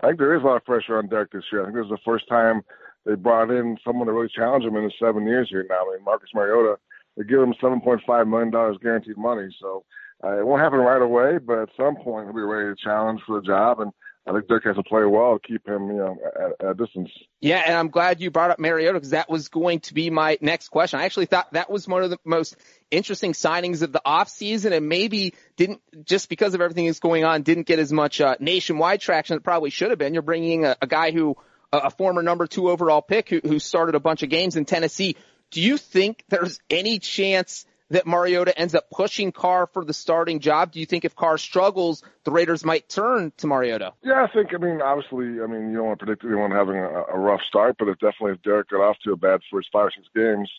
I 0.00 0.08
think 0.08 0.18
there 0.18 0.34
is 0.36 0.42
a 0.42 0.46
lot 0.46 0.56
of 0.56 0.64
pressure 0.64 0.98
on 0.98 1.08
Derek 1.08 1.32
this 1.32 1.44
year. 1.52 1.62
I 1.62 1.64
think 1.66 1.76
this 1.76 1.84
is 1.84 1.90
the 1.90 1.98
first 2.04 2.28
time 2.28 2.62
they 3.04 3.14
brought 3.14 3.50
in 3.50 3.76
someone 3.84 4.06
to 4.06 4.12
really 4.12 4.30
challenge 4.34 4.64
him 4.64 4.76
in 4.76 4.84
the 4.84 4.92
seven 5.00 5.26
years 5.26 5.48
here 5.50 5.66
now. 5.68 5.82
I 5.88 5.96
mean, 5.96 6.04
Marcus 6.04 6.30
Mariota, 6.34 6.76
they 7.16 7.24
give 7.24 7.40
him 7.40 7.54
$7.5 7.62 8.28
million 8.28 8.78
guaranteed 8.80 9.16
money. 9.16 9.54
So 9.60 9.84
uh, 10.24 10.38
it 10.38 10.46
won't 10.46 10.62
happen 10.62 10.78
right 10.78 11.02
away, 11.02 11.38
but 11.38 11.58
at 11.58 11.68
some 11.76 11.96
point 11.96 12.26
he'll 12.26 12.34
be 12.34 12.42
ready 12.42 12.74
to 12.74 12.82
challenge 12.82 13.20
for 13.26 13.40
the 13.40 13.46
job. 13.46 13.80
And 13.80 13.92
I 14.24 14.32
think 14.32 14.46
Derek 14.46 14.64
has 14.64 14.76
to 14.76 14.84
play 14.84 15.04
well 15.04 15.36
to 15.36 15.46
keep 15.46 15.66
him, 15.66 15.88
you 15.88 15.96
know, 15.96 16.16
at, 16.36 16.64
at 16.64 16.70
a 16.70 16.74
distance. 16.74 17.10
Yeah, 17.40 17.60
and 17.66 17.76
I'm 17.76 17.88
glad 17.88 18.20
you 18.20 18.30
brought 18.30 18.52
up 18.52 18.60
Mariota 18.60 18.94
because 18.94 19.10
that 19.10 19.28
was 19.28 19.48
going 19.48 19.80
to 19.80 19.94
be 19.94 20.10
my 20.10 20.38
next 20.40 20.68
question. 20.68 21.00
I 21.00 21.06
actually 21.06 21.26
thought 21.26 21.52
that 21.54 21.68
was 21.68 21.88
one 21.88 22.04
of 22.04 22.10
the 22.10 22.18
most 22.24 22.54
interesting 22.88 23.32
signings 23.32 23.82
of 23.82 23.90
the 23.90 24.00
off 24.04 24.28
season, 24.28 24.72
and 24.72 24.88
maybe 24.88 25.34
didn't 25.56 25.80
just 26.04 26.28
because 26.28 26.54
of 26.54 26.60
everything 26.60 26.86
that's 26.86 27.00
going 27.00 27.24
on 27.24 27.42
didn't 27.42 27.66
get 27.66 27.80
as 27.80 27.92
much 27.92 28.20
uh, 28.20 28.36
nationwide 28.38 29.00
traction 29.00 29.36
it 29.36 29.42
probably 29.42 29.70
should 29.70 29.90
have 29.90 29.98
been. 29.98 30.14
You're 30.14 30.22
bringing 30.22 30.66
a, 30.66 30.76
a 30.80 30.86
guy 30.86 31.10
who 31.10 31.36
a 31.72 31.90
former 31.90 32.22
number 32.22 32.46
two 32.46 32.70
overall 32.70 33.02
pick 33.02 33.28
who, 33.28 33.40
who 33.42 33.58
started 33.58 33.94
a 33.94 34.00
bunch 34.00 34.22
of 34.22 34.28
games 34.28 34.56
in 34.56 34.64
Tennessee. 34.64 35.16
Do 35.50 35.60
you 35.60 35.76
think 35.76 36.24
there's 36.28 36.60
any 36.70 36.98
chance 36.98 37.66
that 37.90 38.06
Mariota 38.06 38.58
ends 38.58 38.74
up 38.74 38.88
pushing 38.90 39.32
Carr 39.32 39.66
for 39.66 39.84
the 39.84 39.92
starting 39.92 40.40
job? 40.40 40.72
Do 40.72 40.80
you 40.80 40.86
think 40.86 41.04
if 41.04 41.14
Carr 41.14 41.36
struggles, 41.36 42.02
the 42.24 42.30
Raiders 42.30 42.64
might 42.64 42.88
turn 42.88 43.32
to 43.38 43.46
Mariota? 43.46 43.92
Yeah, 44.02 44.26
I 44.28 44.32
think. 44.32 44.54
I 44.54 44.58
mean, 44.58 44.80
obviously, 44.80 45.42
I 45.42 45.46
mean, 45.46 45.70
you 45.70 45.76
don't 45.76 45.86
want 45.86 46.00
to 46.00 46.06
predict 46.06 46.24
anyone 46.24 46.50
having 46.50 46.76
a, 46.76 47.04
a 47.14 47.18
rough 47.18 47.42
start, 47.48 47.76
but 47.78 47.88
if 47.88 47.98
definitely 47.98 48.32
if 48.32 48.42
Derek 48.42 48.70
got 48.70 48.80
off 48.80 48.96
to 49.04 49.12
a 49.12 49.16
bad 49.16 49.40
first 49.50 49.68
five 49.72 49.86
or 49.86 49.92
six 49.94 50.08
games, 50.14 50.50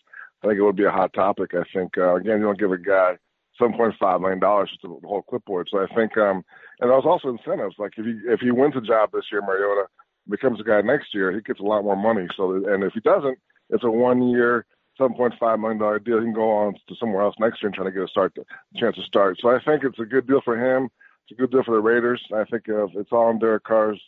I 0.42 0.48
think 0.48 0.58
it 0.58 0.62
would 0.62 0.76
be 0.76 0.84
a 0.84 0.90
hot 0.90 1.12
topic. 1.12 1.52
I 1.54 1.64
think 1.72 1.98
uh, 1.98 2.14
again, 2.16 2.38
you 2.38 2.44
don't 2.44 2.58
give 2.58 2.70
a 2.70 2.78
guy 2.78 3.18
seven 3.58 3.76
point 3.76 3.94
five 3.98 4.20
million 4.20 4.38
dollars 4.38 4.70
just 4.70 4.82
the 4.82 5.08
whole 5.08 5.22
clipboard. 5.22 5.68
So 5.70 5.78
I 5.78 5.86
think, 5.94 6.16
um, 6.16 6.44
and 6.80 6.90
there's 6.90 7.04
also 7.04 7.28
incentives. 7.28 7.76
Like 7.78 7.92
if 7.96 8.04
he 8.04 8.12
if 8.26 8.40
he 8.40 8.50
wins 8.50 8.74
a 8.76 8.80
job 8.80 9.10
this 9.12 9.24
year, 9.32 9.42
Mariota 9.42 9.86
becomes 10.28 10.60
a 10.60 10.64
guy 10.64 10.80
next 10.80 11.14
year, 11.14 11.32
he 11.32 11.40
gets 11.40 11.60
a 11.60 11.64
lot 11.64 11.84
more 11.84 11.96
money. 11.96 12.26
So, 12.36 12.52
and 12.52 12.82
if 12.82 12.92
he 12.94 13.00
doesn't, 13.00 13.38
it's 13.70 13.84
a 13.84 13.90
one 13.90 14.28
year, 14.28 14.66
seven 14.96 15.14
point 15.14 15.34
five 15.38 15.58
million 15.58 15.78
dollar 15.78 15.98
deal. 15.98 16.18
He 16.18 16.24
can 16.24 16.32
go 16.32 16.50
on 16.50 16.74
to 16.88 16.94
somewhere 16.96 17.22
else 17.22 17.34
next 17.38 17.62
year 17.62 17.68
and 17.68 17.74
try 17.74 17.84
to 17.84 17.90
get 17.90 18.02
a 18.02 18.08
start, 18.08 18.36
a 18.38 18.78
chance 18.78 18.96
to 18.96 19.02
start. 19.02 19.38
So 19.40 19.48
I 19.48 19.58
think 19.62 19.84
it's 19.84 19.98
a 19.98 20.04
good 20.04 20.26
deal 20.26 20.40
for 20.44 20.56
him. 20.56 20.88
It's 21.24 21.38
a 21.38 21.40
good 21.40 21.50
deal 21.50 21.64
for 21.64 21.74
the 21.74 21.80
Raiders. 21.80 22.22
I 22.34 22.44
think 22.44 22.68
uh, 22.68 22.86
it's 22.94 23.12
all 23.12 23.26
on 23.26 23.38
Derek 23.38 23.64
Carr's 23.64 24.00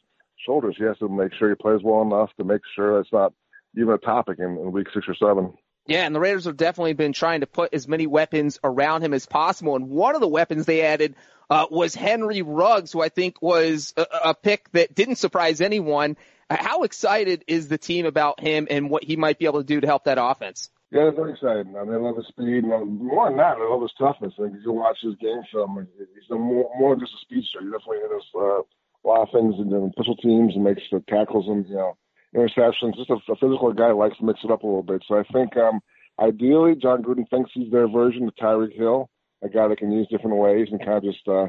shoulders. 0.44 0.76
He 0.76 0.85
has 0.85 0.99
to 0.99 1.08
make 1.08 1.32
sure 1.35 1.49
he 1.49 1.54
plays 1.54 1.80
well 1.82 2.02
enough 2.02 2.30
to 2.37 2.44
make 2.44 2.61
sure 2.75 3.00
it's 3.00 3.12
not 3.12 3.32
even 3.76 3.94
a 3.94 3.99
topic 3.99 4.38
in, 4.38 4.58
in 4.58 4.73
week 4.73 4.88
six 4.92 5.06
or 5.08 5.14
seven. 5.14 5.52
Yeah, 5.87 6.05
and 6.05 6.14
the 6.14 6.21
Raiders 6.21 6.47
have 6.47 6.57
definitely 6.57 6.95
been 6.95 7.12
trying 7.12 7.40
to 7.40 7.47
put 7.47 7.73
as 7.73 7.87
many 7.87 8.07
weapons 8.07 8.59
around 8.64 9.02
him 9.02 9.14
as 9.14 9.26
possible. 9.26 9.76
And 9.76 9.88
one 9.88 10.14
of 10.14 10.21
the 10.21 10.28
weapons 10.28 10.66
they 10.66 10.83
added 10.83 11.14
uh, 11.49 11.66
was 11.71 11.95
Henry 11.95 12.43
Ruggs, 12.43 12.93
who 12.93 13.00
I 13.00 13.09
think 13.09 13.40
was 13.40 13.95
a, 13.97 14.07
a 14.25 14.35
pick 14.35 14.71
that 14.73 14.95
didn't 14.95 15.16
surprise 15.16 15.61
anyone. 15.61 16.16
How 16.50 16.83
excited 16.83 17.45
is 17.47 17.69
the 17.69 17.78
team 17.78 18.07
about 18.07 18.40
him 18.40 18.66
and 18.69 18.90
what 18.90 19.05
he 19.05 19.16
might 19.16 19.38
be 19.38 19.47
able 19.47 19.61
to 19.61 19.66
do 19.66 19.81
to 19.81 19.87
help 19.87 20.05
that 20.05 20.19
offense? 20.21 20.71
Yeah, 20.90 21.02
they're 21.02 21.12
very 21.12 21.33
excited. 21.33 21.66
I 21.69 21.85
mean, 21.85 21.95
I 21.95 21.99
love 21.99 22.16
his 22.16 22.26
speed. 22.28 22.64
And 22.64 23.00
more 23.00 23.28
than 23.28 23.38
that, 23.38 23.59
I 23.59 23.69
love 23.69 23.83
his 23.83 23.93
toughness. 23.99 24.35
I 24.38 24.43
think 24.43 24.57
you 24.64 24.73
watch 24.73 24.99
his 25.02 25.14
game 25.16 25.43
film, 25.52 25.87
he's 25.99 26.31
more, 26.31 26.71
more 26.78 26.95
than 26.95 27.00
just 27.00 27.14
a 27.14 27.21
speedster. 27.23 27.61
He 27.61 27.66
definitely 27.66 27.99
hit 28.02 28.11
us 28.11 28.26
uh, 28.35 28.62
a 28.62 29.07
lot 29.07 29.23
of 29.23 29.31
things 29.33 29.55
in 29.59 29.71
the 29.71 29.90
special 29.95 30.16
teams 30.16 30.55
and 30.55 30.64
makes 30.64 30.83
the 30.90 31.02
tackles 31.09 31.47
and, 31.49 31.66
you 31.69 31.75
know, 31.75 31.97
interceptions. 32.37 32.97
Just 32.97 33.11
a, 33.11 33.14
a 33.33 33.37
physical 33.37 33.73
guy 33.73 33.88
who 33.88 33.99
likes 33.99 34.19
to 34.19 34.25
mix 34.25 34.40
it 34.45 34.50
up 34.50 34.62
a 34.62 34.66
little 34.66 34.83
bit. 34.83 35.02
So 35.09 35.19
I 35.19 35.25
think 35.33 35.57
um, 35.57 35.81
ideally 36.21 36.75
Jon 36.75 37.02
Gruden 37.02 37.28
thinks 37.28 37.50
he's 37.55 37.71
their 37.73 37.88
version 37.88 38.28
of 38.28 38.35
Tyreek 38.37 38.76
Hill 38.76 39.11
a 39.43 39.49
guy 39.49 39.69
that 39.69 39.78
can 39.78 39.93
use 39.93 40.07
different 40.09 40.37
ways 40.37 40.69
and 40.71 40.81
kind 40.81 40.99
of 40.99 41.02
just 41.05 41.26
uh, 41.28 41.47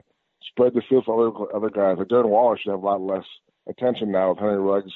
spread 0.50 0.74
the 0.74 0.82
field 0.90 1.06
for 1.06 1.28
other 1.28 1.56
other 1.56 1.70
guys. 1.70 1.98
Like 1.98 2.08
Darren 2.08 2.30
Waller 2.30 2.58
should 2.58 2.72
have 2.72 2.84
a 2.84 2.86
lot 2.86 3.02
less 3.02 3.26
attention 3.68 4.12
now 4.12 4.30
with 4.30 4.40
Henry 4.40 4.60
Ruggs 4.60 4.94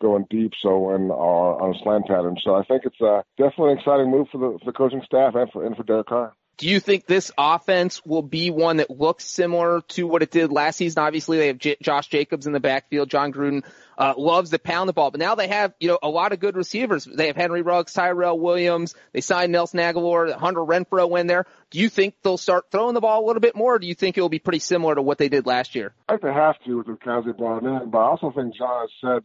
going 0.00 0.26
deep 0.28 0.52
so 0.60 0.90
and 0.90 1.10
uh, 1.10 1.14
on 1.14 1.74
a 1.74 1.78
slant 1.82 2.06
pattern. 2.06 2.36
So 2.42 2.54
I 2.54 2.64
think 2.64 2.82
it's 2.84 3.00
uh, 3.00 3.22
definitely 3.38 3.72
an 3.72 3.78
exciting 3.78 4.10
move 4.10 4.28
for 4.30 4.38
the 4.38 4.58
for 4.58 4.66
the 4.66 4.76
coaching 4.76 5.02
staff 5.04 5.34
and 5.34 5.50
for 5.50 5.64
and 5.64 5.76
for 5.76 5.84
Derek 5.84 6.06
Carr. 6.06 6.34
Do 6.56 6.68
you 6.68 6.80
think 6.80 7.06
this 7.06 7.32
offense 7.36 8.04
will 8.04 8.22
be 8.22 8.50
one 8.50 8.76
that 8.76 8.90
looks 8.90 9.24
similar 9.24 9.80
to 9.88 10.06
what 10.06 10.22
it 10.22 10.30
did 10.30 10.52
last 10.52 10.76
season? 10.76 11.02
Obviously, 11.02 11.38
they 11.38 11.48
have 11.48 11.58
J- 11.58 11.76
Josh 11.82 12.08
Jacobs 12.08 12.46
in 12.46 12.52
the 12.52 12.60
backfield. 12.60 13.10
Jon 13.10 13.32
Gruden 13.32 13.64
uh, 13.98 14.14
loves 14.16 14.50
to 14.50 14.58
pound 14.58 14.88
the 14.88 14.92
ball, 14.92 15.10
but 15.10 15.20
now 15.20 15.34
they 15.34 15.48
have 15.48 15.74
you 15.80 15.88
know 15.88 15.98
a 16.02 16.08
lot 16.08 16.32
of 16.32 16.40
good 16.40 16.56
receivers. 16.56 17.04
They 17.04 17.26
have 17.26 17.36
Henry 17.36 17.62
Ruggs, 17.62 17.92
Tyrell 17.92 18.38
Williams. 18.38 18.94
They 19.12 19.20
signed 19.20 19.52
Nelson 19.52 19.80
Agholor, 19.80 20.32
Hunter 20.32 20.60
Renfrow 20.60 21.18
in 21.18 21.26
there. 21.26 21.46
Do 21.70 21.80
you 21.80 21.88
think 21.88 22.14
they'll 22.22 22.38
start 22.38 22.66
throwing 22.70 22.94
the 22.94 23.00
ball 23.00 23.24
a 23.24 23.26
little 23.26 23.40
bit 23.40 23.56
more, 23.56 23.74
or 23.74 23.78
do 23.78 23.86
you 23.86 23.94
think 23.94 24.16
it 24.16 24.20
will 24.20 24.28
be 24.28 24.38
pretty 24.38 24.60
similar 24.60 24.94
to 24.94 25.02
what 25.02 25.18
they 25.18 25.28
did 25.28 25.46
last 25.46 25.74
year? 25.74 25.92
I 26.08 26.12
think 26.12 26.22
they 26.22 26.32
have 26.32 26.56
to 26.66 26.78
with 26.78 26.86
the 26.86 26.98
guys 27.04 27.24
they 27.26 27.32
brought 27.32 27.64
in, 27.64 27.90
but 27.90 27.98
I 27.98 28.06
also 28.08 28.30
think 28.30 28.56
Jon 28.56 28.86
said 29.00 29.22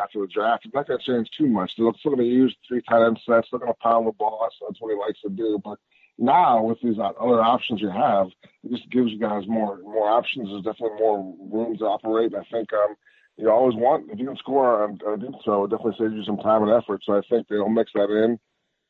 after 0.00 0.20
the 0.20 0.26
draft, 0.26 0.64
it's 0.64 0.74
not 0.74 0.86
going 0.86 0.98
to 0.98 1.04
change 1.04 1.28
too 1.36 1.46
much. 1.46 1.72
They're 1.76 1.90
still 1.98 2.12
going 2.12 2.26
to 2.26 2.32
use 2.32 2.56
three 2.66 2.82
tight 2.88 3.06
end 3.06 3.18
sets. 3.26 3.48
They're 3.50 3.60
going 3.60 3.72
to 3.72 3.78
pound 3.82 4.06
the 4.06 4.12
ball. 4.12 4.40
That's, 4.42 4.56
that's 4.66 4.80
what 4.80 4.92
he 4.92 4.98
likes 4.98 5.20
to 5.22 5.30
do. 5.30 5.60
But 5.62 5.78
now 6.18 6.62
with 6.62 6.78
these 6.82 6.96
other 6.98 7.42
options 7.42 7.80
you 7.80 7.90
have, 7.90 8.28
it 8.62 8.70
just 8.70 8.90
gives 8.90 9.10
you 9.10 9.18
guys 9.18 9.42
more 9.46 9.78
more 9.78 10.08
options. 10.08 10.48
There's 10.48 10.64
definitely 10.64 10.98
more 10.98 11.34
room 11.52 11.76
to 11.78 11.84
operate. 11.84 12.34
I 12.34 12.44
think 12.50 12.72
um, 12.72 12.94
you 13.36 13.50
always 13.50 13.76
want 13.76 14.10
if 14.10 14.18
you 14.18 14.26
can 14.26 14.36
score 14.36 14.84
on, 14.84 14.98
on 15.06 15.34
so 15.44 15.64
it 15.64 15.70
definitely 15.70 15.96
saves 15.98 16.14
you 16.14 16.24
some 16.24 16.38
time 16.38 16.62
and 16.62 16.72
effort. 16.72 17.02
So 17.04 17.16
I 17.16 17.20
think 17.28 17.48
they'll 17.48 17.68
mix 17.68 17.90
that 17.94 18.10
in. 18.10 18.38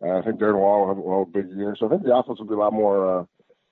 Uh, 0.02 0.18
I 0.18 0.22
think 0.22 0.38
Darren 0.38 0.58
Waller 0.58 0.92
will 0.92 1.24
have, 1.24 1.28
a 1.28 1.30
big 1.30 1.56
year. 1.56 1.76
So 1.78 1.86
I 1.86 1.90
think 1.90 2.02
the 2.02 2.14
offense 2.14 2.38
will 2.38 2.46
be 2.46 2.54
a 2.54 2.58
lot 2.58 2.72
more 2.72 3.20
uh, 3.20 3.24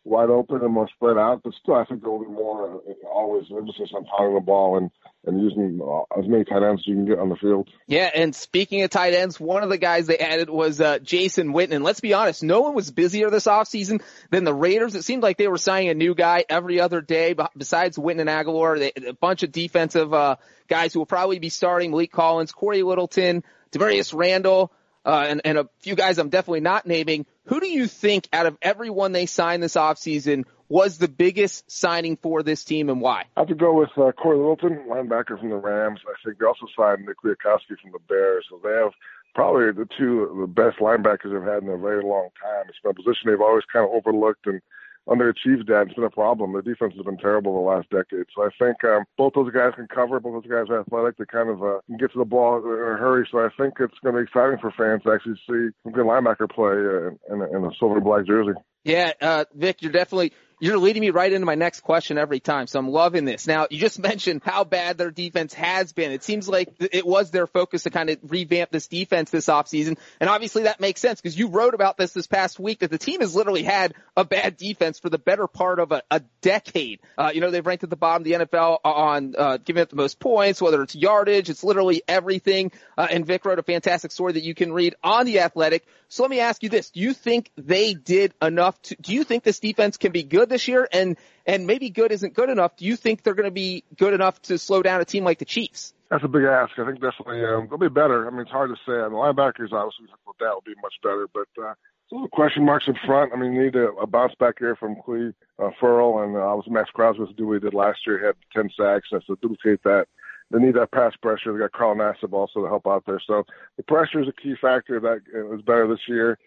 wide 0.05 0.31
open 0.31 0.63
and 0.63 0.73
more 0.73 0.89
spread 0.95 1.17
out. 1.17 1.43
But 1.43 1.55
still, 1.63 1.75
I 1.75 1.85
think 1.85 2.03
there 2.03 2.11
will 2.11 2.25
be 2.25 2.31
more 2.31 2.77
uh, 2.77 3.09
always 3.09 3.45
emphasis 3.51 3.91
on 3.95 4.05
pounding 4.05 4.35
the 4.35 4.41
ball 4.41 4.77
and 4.77 4.91
and 5.25 5.41
using 5.41 5.81
uh, 5.81 6.19
as 6.19 6.27
many 6.27 6.45
tight 6.45 6.65
ends 6.65 6.83
as 6.83 6.87
you 6.89 6.97
can 6.97 7.07
get 7.07 7.21
on 7.21 7.29
the 7.29 7.37
field. 7.37 7.69
Yeah, 7.87 8.11
and 8.13 8.35
speaking 8.35 8.83
of 8.83 8.91
tight 8.91 9.15
ends, 9.15 9.39
one 9.39 9.63
of 9.63 9.69
the 9.69 9.79
guys 9.79 10.09
they 10.09 10.19
added 10.19 10.51
was 10.51 10.81
uh, 10.81 10.99
Jason 10.99 11.53
Witten. 11.53 11.73
And 11.73 11.85
let's 11.85 12.01
be 12.01 12.13
honest, 12.13 12.43
no 12.43 12.61
one 12.61 12.75
was 12.75 12.91
busier 12.91 13.31
this 13.31 13.47
offseason 13.47 14.03
than 14.31 14.43
the 14.43 14.55
Raiders. 14.55 14.97
It 14.97 15.05
seemed 15.05 15.23
like 15.23 15.37
they 15.37 15.47
were 15.47 15.59
signing 15.59 15.91
a 15.91 15.95
new 15.95 16.17
guy 16.17 16.45
every 16.49 16.81
other 16.81 17.01
day 17.01 17.37
besides 17.57 17.97
Witten 17.97 18.21
and 18.21 18.29
Agholor. 18.29 18.79
They, 18.79 19.09
a 19.09 19.13
bunch 19.13 19.45
of 19.45 19.53
defensive 19.53 20.13
uh, 20.13 20.37
guys 20.67 20.93
who 20.93 20.99
will 20.99 21.07
probably 21.07 21.39
be 21.39 21.51
starting, 21.51 21.93
Maliek 21.93 22.11
Collins, 22.11 22.51
Cory 22.51 22.83
Littleton, 22.83 23.45
Damarious 23.71 24.13
Randall, 24.13 24.73
uh, 25.05 25.27
and, 25.29 25.41
and 25.45 25.59
a 25.59 25.69
few 25.81 25.95
guys 25.95 26.19
I'm 26.19 26.29
definitely 26.29 26.61
not 26.61 26.87
naming. 26.87 27.27
Who 27.47 27.61
do 27.61 27.67
you 27.67 27.87
think 27.87 28.29
out 28.33 28.47
of 28.47 28.57
everyone 28.63 29.13
they 29.13 29.27
signed 29.27 29.63
this 29.63 29.75
offseason 29.75 30.45
was 30.69 30.99
the 30.99 31.09
biggest 31.09 31.71
signing 31.71 32.17
for 32.17 32.43
this 32.43 32.65
team 32.65 32.89
and 32.89 33.01
why? 33.01 33.25
I 33.37 33.41
have 33.41 33.49
to 33.49 33.55
go 33.55 33.75
with 33.75 33.91
uh, 33.97 34.13
Cory 34.13 34.39
Littleton, 34.39 34.87
linebacker 34.89 35.39
from 35.39 35.51
the 35.51 35.57
Rams. 35.57 36.01
I 36.07 36.15
think 36.25 36.39
they 36.39 36.47
also 36.47 36.67
signed 36.77 37.05
Nick 37.05 37.17
Kwiatkowski 37.23 37.79
from 37.81 37.93
the 37.93 37.99
Bears. 38.09 38.47
So 38.49 38.61
they 38.63 38.71
have 38.71 38.93
probably 39.35 39.73
the 39.73 39.89
two 39.99 40.37
the 40.41 40.47
best 40.47 40.79
linebackers 40.79 41.33
they've 41.33 41.43
had 41.43 41.63
in 41.63 41.69
a 41.69 41.79
very 41.79 42.03
long 42.03 42.29
time. 42.41 42.67
It's 42.69 42.79
been 42.83 42.93
a 42.93 42.95
position 42.95 43.27
they've 43.27 43.41
always 43.41 43.65
kind 43.73 43.85
of 43.85 43.93
overlooked 43.93 44.47
and 44.47 44.61
underachieved 45.09 45.71
at. 45.71 45.89
It's 45.89 45.95
been 45.95 46.05
a 46.05 46.11
problem. 46.11 46.53
The 46.53 46.63
defense 46.63 46.95
has 46.97 47.05
been 47.05 47.19
terrible 47.19 47.55
the 47.55 47.71
last 47.71 47.91
decade. 47.91 48.27
So 48.35 48.45
I 48.45 48.51
think 48.59 48.83
um, 48.85 49.05
both 49.17 49.33
those 49.35 49.53
guys 49.53 49.73
can 49.75 49.89
cover. 49.89 50.21
Both 50.21 50.45
those 50.45 50.51
guys 50.51 50.71
are 50.71 50.81
athletic. 50.81 51.17
They 51.19 51.25
kind 51.25 51.51
of 51.51 51.63
uh, 51.63 51.79
can 51.87 51.97
get 51.97 52.13
to 52.13 52.19
the 52.19 52.25
ball 52.25 52.59
in 52.59 52.65
a 52.65 52.99
hurry. 52.99 53.27
So 53.31 53.39
I 53.39 53.49
think 53.59 53.75
it's 53.81 53.99
going 54.03 54.15
to 54.15 54.21
be 54.21 54.25
exciting 54.25 54.59
for 54.61 54.73
fans 54.77 55.03
to 55.05 55.13
actually 55.13 55.37
see 55.47 55.75
some 55.83 55.93
good 55.93 56.07
linebacker 56.07 56.51
play 56.51 56.79
uh, 56.79 57.35
in, 57.35 57.43
a, 57.43 57.57
in 57.57 57.65
a 57.65 57.71
silver 57.79 57.97
and 57.97 58.05
black 58.05 58.27
jersey. 58.27 58.53
Yeah, 58.85 59.13
uh, 59.21 59.45
Vic, 59.55 59.83
you're 59.83 59.93
definitely 59.93 60.33
you're 60.63 60.79
leading 60.79 61.01
me 61.01 61.11
right 61.11 61.33
into 61.33 61.45
my 61.45 61.57
next 61.57 61.81
question 61.81 62.19
every 62.19 62.39
time, 62.39 62.69
so 62.69 62.79
I'm 62.79 62.89
loving 62.89 63.25
this. 63.25 63.49
Now, 63.49 63.67
you 63.69 63.81
just 63.81 63.99
mentioned 64.13 64.43
how 64.45 64.63
bad 64.63 64.97
their 64.97 65.11
defense 65.11 65.53
has 65.55 65.93
been. 65.93 66.13
It 66.13 66.23
seems 66.23 66.49
like 66.49 66.73
it 66.79 67.05
was 67.05 67.33
their 67.33 67.49
focus 67.49 67.83
to 67.83 67.91
kind 67.91 68.09
of 68.09 68.19
revamp 68.23 68.71
this 68.71 68.87
defense 68.87 69.31
this 69.31 69.47
offseason, 69.47 69.99
and 70.21 70.31
obviously 70.31 70.63
that 70.63 70.79
makes 70.79 71.01
sense 71.01 71.21
because 71.21 71.37
you 71.37 71.49
wrote 71.49 71.75
about 71.75 71.97
this 71.97 72.13
this 72.13 72.29
past 72.29 72.61
week 72.61 72.79
that 72.79 72.93
the 72.93 72.99
team 72.99 73.23
has 73.23 73.35
literally 73.35 73.65
had 73.65 73.95
a 74.17 74.25
bad 74.25 74.57
defense 74.57 75.01
for 75.01 75.11
the 75.11 75.19
better 75.19 75.49
part 75.49 75.81
of 75.81 75.91
a, 75.91 76.03
a 76.13 76.21
decade. 76.43 77.01
Uh, 77.19 77.33
you 77.35 77.41
know, 77.41 77.51
they've 77.51 77.67
ranked 77.67 77.83
at 77.83 77.91
the 77.91 77.97
bottom 77.97 78.23
of 78.23 78.25
the 78.25 78.47
NFL 78.47 78.79
on 78.85 79.35
uh, 79.37 79.57
giving 79.57 79.83
up 79.83 79.89
the 79.89 79.97
most 79.97 80.21
points, 80.21 80.63
whether 80.63 80.81
it's 80.81 80.95
yardage, 80.95 81.51
it's 81.51 81.65
literally 81.65 82.05
everything. 82.07 82.71
Uh, 82.97 83.09
and 83.11 83.27
Vic 83.27 83.45
wrote 83.45 83.59
a 83.59 83.65
fantastic 83.65 84.13
story 84.13 84.35
that 84.35 84.45
you 84.45 84.55
can 84.55 84.73
read 84.73 84.95
on 85.03 85.27
The 85.27 85.41
Athletic. 85.41 85.85
So 86.09 86.23
let 86.23 86.31
me 86.31 86.41
ask 86.41 86.63
you 86.63 86.69
this. 86.69 86.91
Do 86.91 87.01
you 87.01 87.15
think 87.15 87.51
they 87.57 87.95
did 87.95 88.35
enough 88.43 88.81
to, 88.83 88.97
do 89.01 89.15
you 89.15 89.25
think 89.25 89.45
this 89.45 89.61
defense 89.61 89.97
can 89.97 90.13
be 90.13 90.23
good 90.23 90.52
this 90.53 90.69
year? 90.69 90.89
And, 90.93 91.17
and 91.47 91.67
maybe 91.67 91.91
good 91.91 92.13
isn't 92.13 92.35
good 92.35 92.49
enough. 92.49 92.77
Do 92.77 92.85
you 92.85 92.97
think 92.97 93.23
they're 93.23 93.35
going 93.35 93.49
to 93.49 93.51
be 93.51 93.85
good 93.97 94.15
enough 94.15 94.41
to 94.43 94.59
slow 94.59 94.83
down 94.83 95.01
a 95.01 95.05
team 95.05 95.25
like 95.25 95.39
the 95.39 95.45
Chiefs? 95.45 95.93
That's 96.11 96.25
a 96.25 96.29
big 96.29 96.45
ask. 96.45 96.79
I 96.79 96.87
think 96.87 97.01
definitely 97.01 97.45
um, 97.45 97.67
they'll 97.69 97.79
be 97.79 97.89
better. 97.89 98.27
I 98.27 98.31
mean, 98.31 98.41
it's 98.41 98.51
hard 98.51 98.71
to 98.71 98.77
say. 98.87 99.03
And 99.03 99.13
the 99.13 99.19
linebackers, 99.19 99.73
obviously, 99.73 100.07
that 100.41 100.55
will 100.55 100.63
be 100.65 100.75
much 100.83 100.95
better. 101.03 101.27
But 101.33 101.49
uh, 101.61 101.75
little 102.13 102.29
question 102.29 102.65
marks 102.65 102.87
in 102.87 102.95
front. 103.07 103.33
I 103.33 103.37
mean, 103.37 103.53
you 103.53 103.65
need 103.65 103.77
a, 103.77 103.89
a 103.93 104.07
bounce 104.07 104.35
back 104.39 104.57
here 104.59 104.77
from 104.77 104.97
Cleve 105.05 105.35
uh, 105.59 105.71
Ferrell, 105.81 106.23
and 106.23 106.37
uh, 106.37 106.41
obviously 106.41 106.75
Maxx 106.75 106.91
Crosby 106.91 107.27
to 107.27 107.33
do 107.33 107.47
what 107.47 107.55
he 107.55 107.61
did 107.61 107.75
last 107.75 108.07
year. 108.07 108.19
He 108.19 108.27
had 108.27 108.37
10 108.53 108.71
sacks. 108.77 109.09
That's 109.11 109.27
to 109.27 109.39
duplicate 109.41 109.83
that. 109.85 110.07
They 110.51 110.59
need 110.59 110.75
that 110.75 110.93
pass 110.93 111.17
pressure. 111.17 111.53
They 111.53 111.59
got 111.59 111.73
Carl 111.73 111.97
Nassib 111.97 112.33
also 112.33 112.63
to 112.63 112.69
help 112.69 112.87
out 112.87 113.05
there. 113.07 113.21
So 113.27 113.45
the 113.79 113.83
pressure 113.83 114.21
is 114.21 114.29
a 114.29 114.33
key 114.33 114.55
factor 114.61 115.01
that 115.01 115.23
is 115.55 115.63
better 115.63 115.89
this 115.89 116.07
year. 116.07 116.39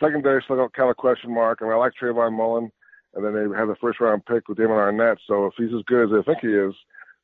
Secondary 0.00 0.42
still 0.42 0.68
kind 0.70 0.90
of 0.90 0.96
question 0.96 1.32
mark. 1.32 1.60
I 1.60 1.64
mean, 1.64 1.74
I 1.74 1.76
like 1.76 1.92
Trayvon 2.00 2.36
Mullen, 2.36 2.72
and 3.14 3.24
then 3.24 3.34
they 3.34 3.56
have 3.56 3.68
the 3.68 3.76
first 3.80 4.00
round 4.00 4.24
pick 4.26 4.48
with 4.48 4.58
Damon 4.58 4.76
Arnette. 4.76 5.18
So 5.26 5.46
if 5.46 5.54
he's 5.56 5.74
as 5.74 5.82
good 5.86 6.04
as 6.04 6.10
they 6.10 6.22
think 6.22 6.38
he 6.40 6.48
is, 6.48 6.74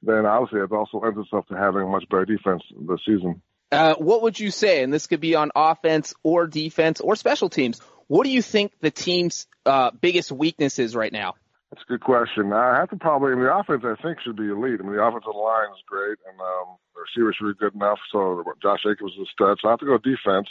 then 0.02 0.26
obviously 0.26 0.60
it 0.60 0.72
also 0.72 0.98
lends 0.98 1.18
itself 1.18 1.46
to 1.48 1.56
having 1.56 1.82
a 1.82 1.86
much 1.86 2.08
better 2.08 2.24
defense 2.24 2.62
this 2.88 3.00
season. 3.06 3.42
Uh, 3.70 3.94
what 3.96 4.22
would 4.22 4.38
you 4.40 4.50
say, 4.50 4.82
and 4.82 4.92
this 4.92 5.06
could 5.06 5.20
be 5.20 5.34
on 5.34 5.50
offense 5.54 6.14
or 6.22 6.46
defense 6.46 7.00
or 7.00 7.16
special 7.16 7.48
teams, 7.48 7.80
what 8.06 8.24
do 8.24 8.30
you 8.30 8.40
think 8.40 8.72
the 8.80 8.90
team's 8.90 9.46
uh, 9.66 9.90
biggest 9.90 10.32
weakness 10.32 10.78
is 10.78 10.96
right 10.96 11.12
now? 11.12 11.34
That's 11.70 11.82
a 11.82 11.92
good 11.92 12.00
question. 12.00 12.50
I 12.54 12.76
have 12.76 12.88
to 12.90 12.96
probably, 12.96 13.32
I 13.32 13.34
mean, 13.34 13.44
the 13.44 13.54
offense 13.54 13.84
I 13.84 14.00
think 14.00 14.20
should 14.24 14.36
be 14.36 14.48
elite. 14.48 14.80
I 14.80 14.84
mean, 14.84 14.96
the 14.96 15.04
offensive 15.04 15.36
line 15.36 15.68
is 15.76 15.84
great, 15.86 16.16
and 16.24 16.40
um, 16.40 16.80
the 16.96 17.04
receivers 17.04 17.36
should 17.36 17.52
be 17.52 17.60
good 17.60 17.74
enough. 17.74 17.98
So 18.10 18.42
Josh 18.62 18.80
Jacobs 18.82 19.12
is 19.12 19.28
a 19.28 19.32
stud. 19.32 19.58
So 19.60 19.68
I 19.68 19.72
have 19.72 19.80
to 19.80 19.86
go 19.86 19.98
defense. 19.98 20.48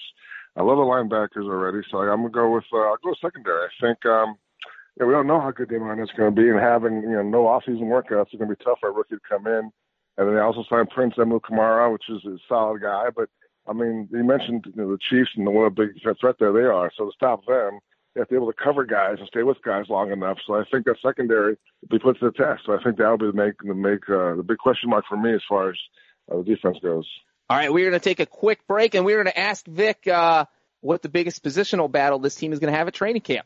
I 0.55 0.61
love 0.61 0.77
the 0.77 0.85
linebackers 0.85 1.49
already, 1.49 1.81
so 1.89 1.97
I'm 1.97 2.21
gonna 2.21 2.29
go 2.29 2.53
with 2.53 2.65
uh, 2.73 2.77
I'll 2.77 3.01
go 3.03 3.13
secondary. 3.21 3.65
I 3.65 3.73
think 3.81 4.05
um, 4.05 4.37
yeah, 4.99 5.05
we 5.05 5.13
don't 5.13 5.27
know 5.27 5.39
how 5.39 5.51
good 5.51 5.69
Damon 5.69 5.99
is 5.99 6.09
going 6.17 6.33
to 6.33 6.41
be, 6.41 6.49
and 6.49 6.59
having 6.59 7.01
you 7.03 7.11
know 7.11 7.21
no 7.21 7.43
offseason 7.43 7.83
workouts 7.83 8.33
is 8.33 8.39
going 8.39 8.49
to 8.49 8.55
be 8.55 8.63
tough 8.63 8.79
for 8.79 8.89
a 8.89 8.91
rookie 8.91 9.15
to 9.15 9.21
come 9.29 9.45
in. 9.45 9.71
And 10.17 10.27
then 10.27 10.33
they 10.33 10.41
also 10.41 10.63
signed 10.67 10.89
Prince 10.89 11.13
Amukamara, 11.17 11.91
which 11.91 12.09
is 12.09 12.25
a 12.25 12.37
solid 12.49 12.81
guy. 12.81 13.09
But 13.15 13.29
I 13.67 13.73
mean, 13.73 14.09
you 14.11 14.23
mentioned 14.23 14.65
you 14.65 14.81
know, 14.81 14.91
the 14.91 14.97
Chiefs 15.09 15.29
and 15.35 15.45
what 15.45 15.65
a 15.65 15.69
big 15.69 16.01
threat 16.01 16.37
there 16.39 16.53
they 16.53 16.61
are. 16.61 16.91
So 16.97 17.05
to 17.05 17.11
stop 17.15 17.45
them, 17.45 17.79
you 18.15 18.21
have 18.21 18.29
to 18.29 18.31
be 18.31 18.35
able 18.37 18.51
to 18.51 18.63
cover 18.63 18.85
guys 18.85 19.17
and 19.19 19.27
stay 19.27 19.43
with 19.43 19.61
guys 19.63 19.85
long 19.89 20.11
enough. 20.11 20.39
So 20.47 20.55
I 20.55 20.63
think 20.71 20.85
that 20.85 20.95
secondary 21.05 21.57
will 21.81 21.89
be 21.91 21.99
put 21.99 22.19
to 22.19 22.25
the 22.25 22.31
test. 22.31 22.63
So 22.65 22.73
I 22.73 22.81
think 22.83 22.97
that'll 22.97 23.19
be 23.19 23.27
the 23.27 23.33
make 23.33 23.59
the 23.63 23.75
make 23.75 24.09
uh, 24.09 24.35
the 24.35 24.43
big 24.43 24.57
question 24.57 24.89
mark 24.89 25.05
for 25.07 25.17
me 25.17 25.33
as 25.35 25.41
far 25.47 25.69
as 25.69 25.75
uh, 26.31 26.37
the 26.37 26.43
defense 26.43 26.77
goes. 26.81 27.07
All 27.49 27.57
right, 27.57 27.71
we're 27.71 27.89
going 27.89 27.99
to 27.99 28.03
take 28.03 28.19
a 28.19 28.25
quick 28.25 28.65
break, 28.67 28.95
and 28.95 29.05
we're 29.05 29.23
going 29.23 29.33
to 29.33 29.39
ask 29.39 29.65
Vic 29.67 30.07
uh, 30.07 30.45
what 30.81 31.01
the 31.01 31.09
biggest 31.09 31.43
positional 31.43 31.89
battle 31.89 32.19
this 32.19 32.35
team 32.35 32.51
is 32.51 32.59
going 32.59 32.73
to 32.73 32.77
have 32.77 32.87
at 32.87 32.93
training 32.95 33.21
camp. 33.21 33.45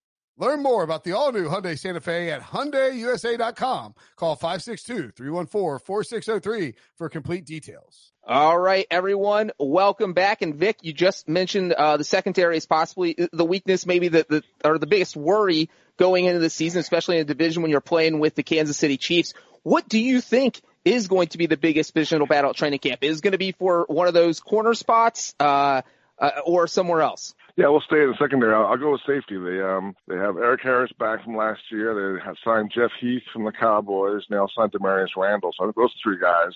Learn 0.41 0.61
more 0.63 0.81
about 0.81 1.03
the 1.03 1.11
all-new 1.11 1.47
Hyundai 1.47 1.77
Santa 1.77 2.01
Fe 2.01 2.31
at 2.31 2.41
HyundaiUSA.com. 2.41 3.93
Call 4.15 4.35
562-314-4603 4.37 6.73
for 6.95 7.09
complete 7.09 7.45
details. 7.45 8.11
All 8.25 8.57
right, 8.57 8.87
everyone, 8.89 9.51
welcome 9.59 10.13
back. 10.13 10.41
And 10.41 10.55
Vic, 10.55 10.77
you 10.81 10.93
just 10.93 11.29
mentioned 11.29 11.73
uh, 11.73 11.97
the 11.97 12.03
secondary 12.03 12.57
is 12.57 12.65
possibly 12.65 13.15
the 13.31 13.45
weakness, 13.45 13.85
maybe 13.85 14.07
the, 14.07 14.25
the 14.27 14.41
or 14.65 14.79
the 14.79 14.87
biggest 14.87 15.15
worry 15.15 15.69
going 15.97 16.25
into 16.25 16.39
the 16.39 16.49
season, 16.49 16.79
especially 16.79 17.17
in 17.17 17.21
a 17.21 17.25
division 17.25 17.61
when 17.61 17.69
you're 17.69 17.79
playing 17.79 18.17
with 18.17 18.33
the 18.33 18.41
Kansas 18.41 18.77
City 18.77 18.97
Chiefs. 18.97 19.35
What 19.61 19.87
do 19.87 19.99
you 19.99 20.21
think 20.21 20.59
is 20.83 21.07
going 21.07 21.27
to 21.27 21.37
be 21.37 21.45
the 21.45 21.55
biggest 21.55 21.93
divisional 21.93 22.25
battle 22.25 22.49
at 22.49 22.55
training 22.55 22.79
camp? 22.79 23.03
Is 23.03 23.21
going 23.21 23.33
to 23.33 23.37
be 23.37 23.51
for 23.51 23.85
one 23.87 24.07
of 24.07 24.15
those 24.15 24.39
corner 24.39 24.73
spots 24.73 25.35
uh, 25.39 25.83
uh, 26.17 26.31
or 26.43 26.65
somewhere 26.65 27.01
else? 27.01 27.35
Yeah, 27.61 27.69
we'll 27.69 27.81
stay 27.81 28.01
in 28.01 28.09
the 28.09 28.17
secondary. 28.17 28.55
I'll, 28.55 28.65
I'll 28.65 28.77
go 28.77 28.93
with 28.93 29.01
safety. 29.05 29.37
They 29.37 29.61
um 29.61 29.95
they 30.07 30.15
have 30.15 30.35
Erik 30.35 30.61
Harris 30.61 30.91
back 30.97 31.23
from 31.23 31.37
last 31.37 31.61
year. 31.69 31.93
They 31.93 32.25
have 32.25 32.35
signed 32.43 32.71
Jeff 32.73 32.89
Heath 32.99 33.21
from 33.31 33.45
the 33.45 33.51
Cowboys. 33.51 34.23
Now 34.31 34.47
signed 34.47 34.71
Damarious 34.71 35.15
Randall. 35.15 35.53
So 35.55 35.71
those 35.75 35.93
three 36.01 36.17
guys 36.19 36.53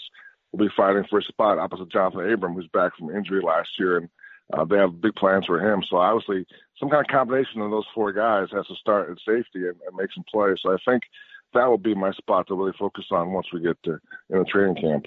will 0.52 0.66
be 0.66 0.74
fighting 0.76 1.06
for 1.08 1.20
a 1.20 1.24
spot 1.24 1.60
opposite 1.60 1.90
Johnathan 1.90 2.34
Abram, 2.34 2.56
who's 2.56 2.68
back 2.74 2.98
from 2.98 3.16
injury 3.16 3.44
last 3.44 3.70
year, 3.78 3.98
and 3.98 4.10
uh, 4.52 4.66
they 4.66 4.78
have 4.78 5.00
big 5.00 5.14
plans 5.14 5.46
for 5.46 5.60
him. 5.60 5.84
So 5.88 5.98
obviously, 5.98 6.48
some 6.80 6.90
kind 6.90 7.06
of 7.06 7.12
combination 7.12 7.62
of 7.62 7.70
those 7.70 7.86
four 7.94 8.12
guys 8.12 8.48
has 8.52 8.66
to 8.66 8.76
start 8.76 9.12
at 9.12 9.18
safety 9.20 9.68
and, 9.68 9.76
and 9.86 9.96
make 9.96 10.12
some 10.12 10.26
plays. 10.28 10.58
So 10.64 10.74
I 10.74 10.78
think 10.90 11.04
that 11.54 11.70
will 11.70 11.78
be 11.78 11.94
my 11.94 12.14
spot 12.14 12.48
to 12.48 12.56
really 12.56 12.74
focus 12.80 13.06
on 13.12 13.32
once 13.32 13.54
we 13.54 13.62
get 13.62 13.78
to 13.84 14.00
in 14.32 14.40
the 14.40 14.46
training 14.46 14.82
camp. 14.82 15.06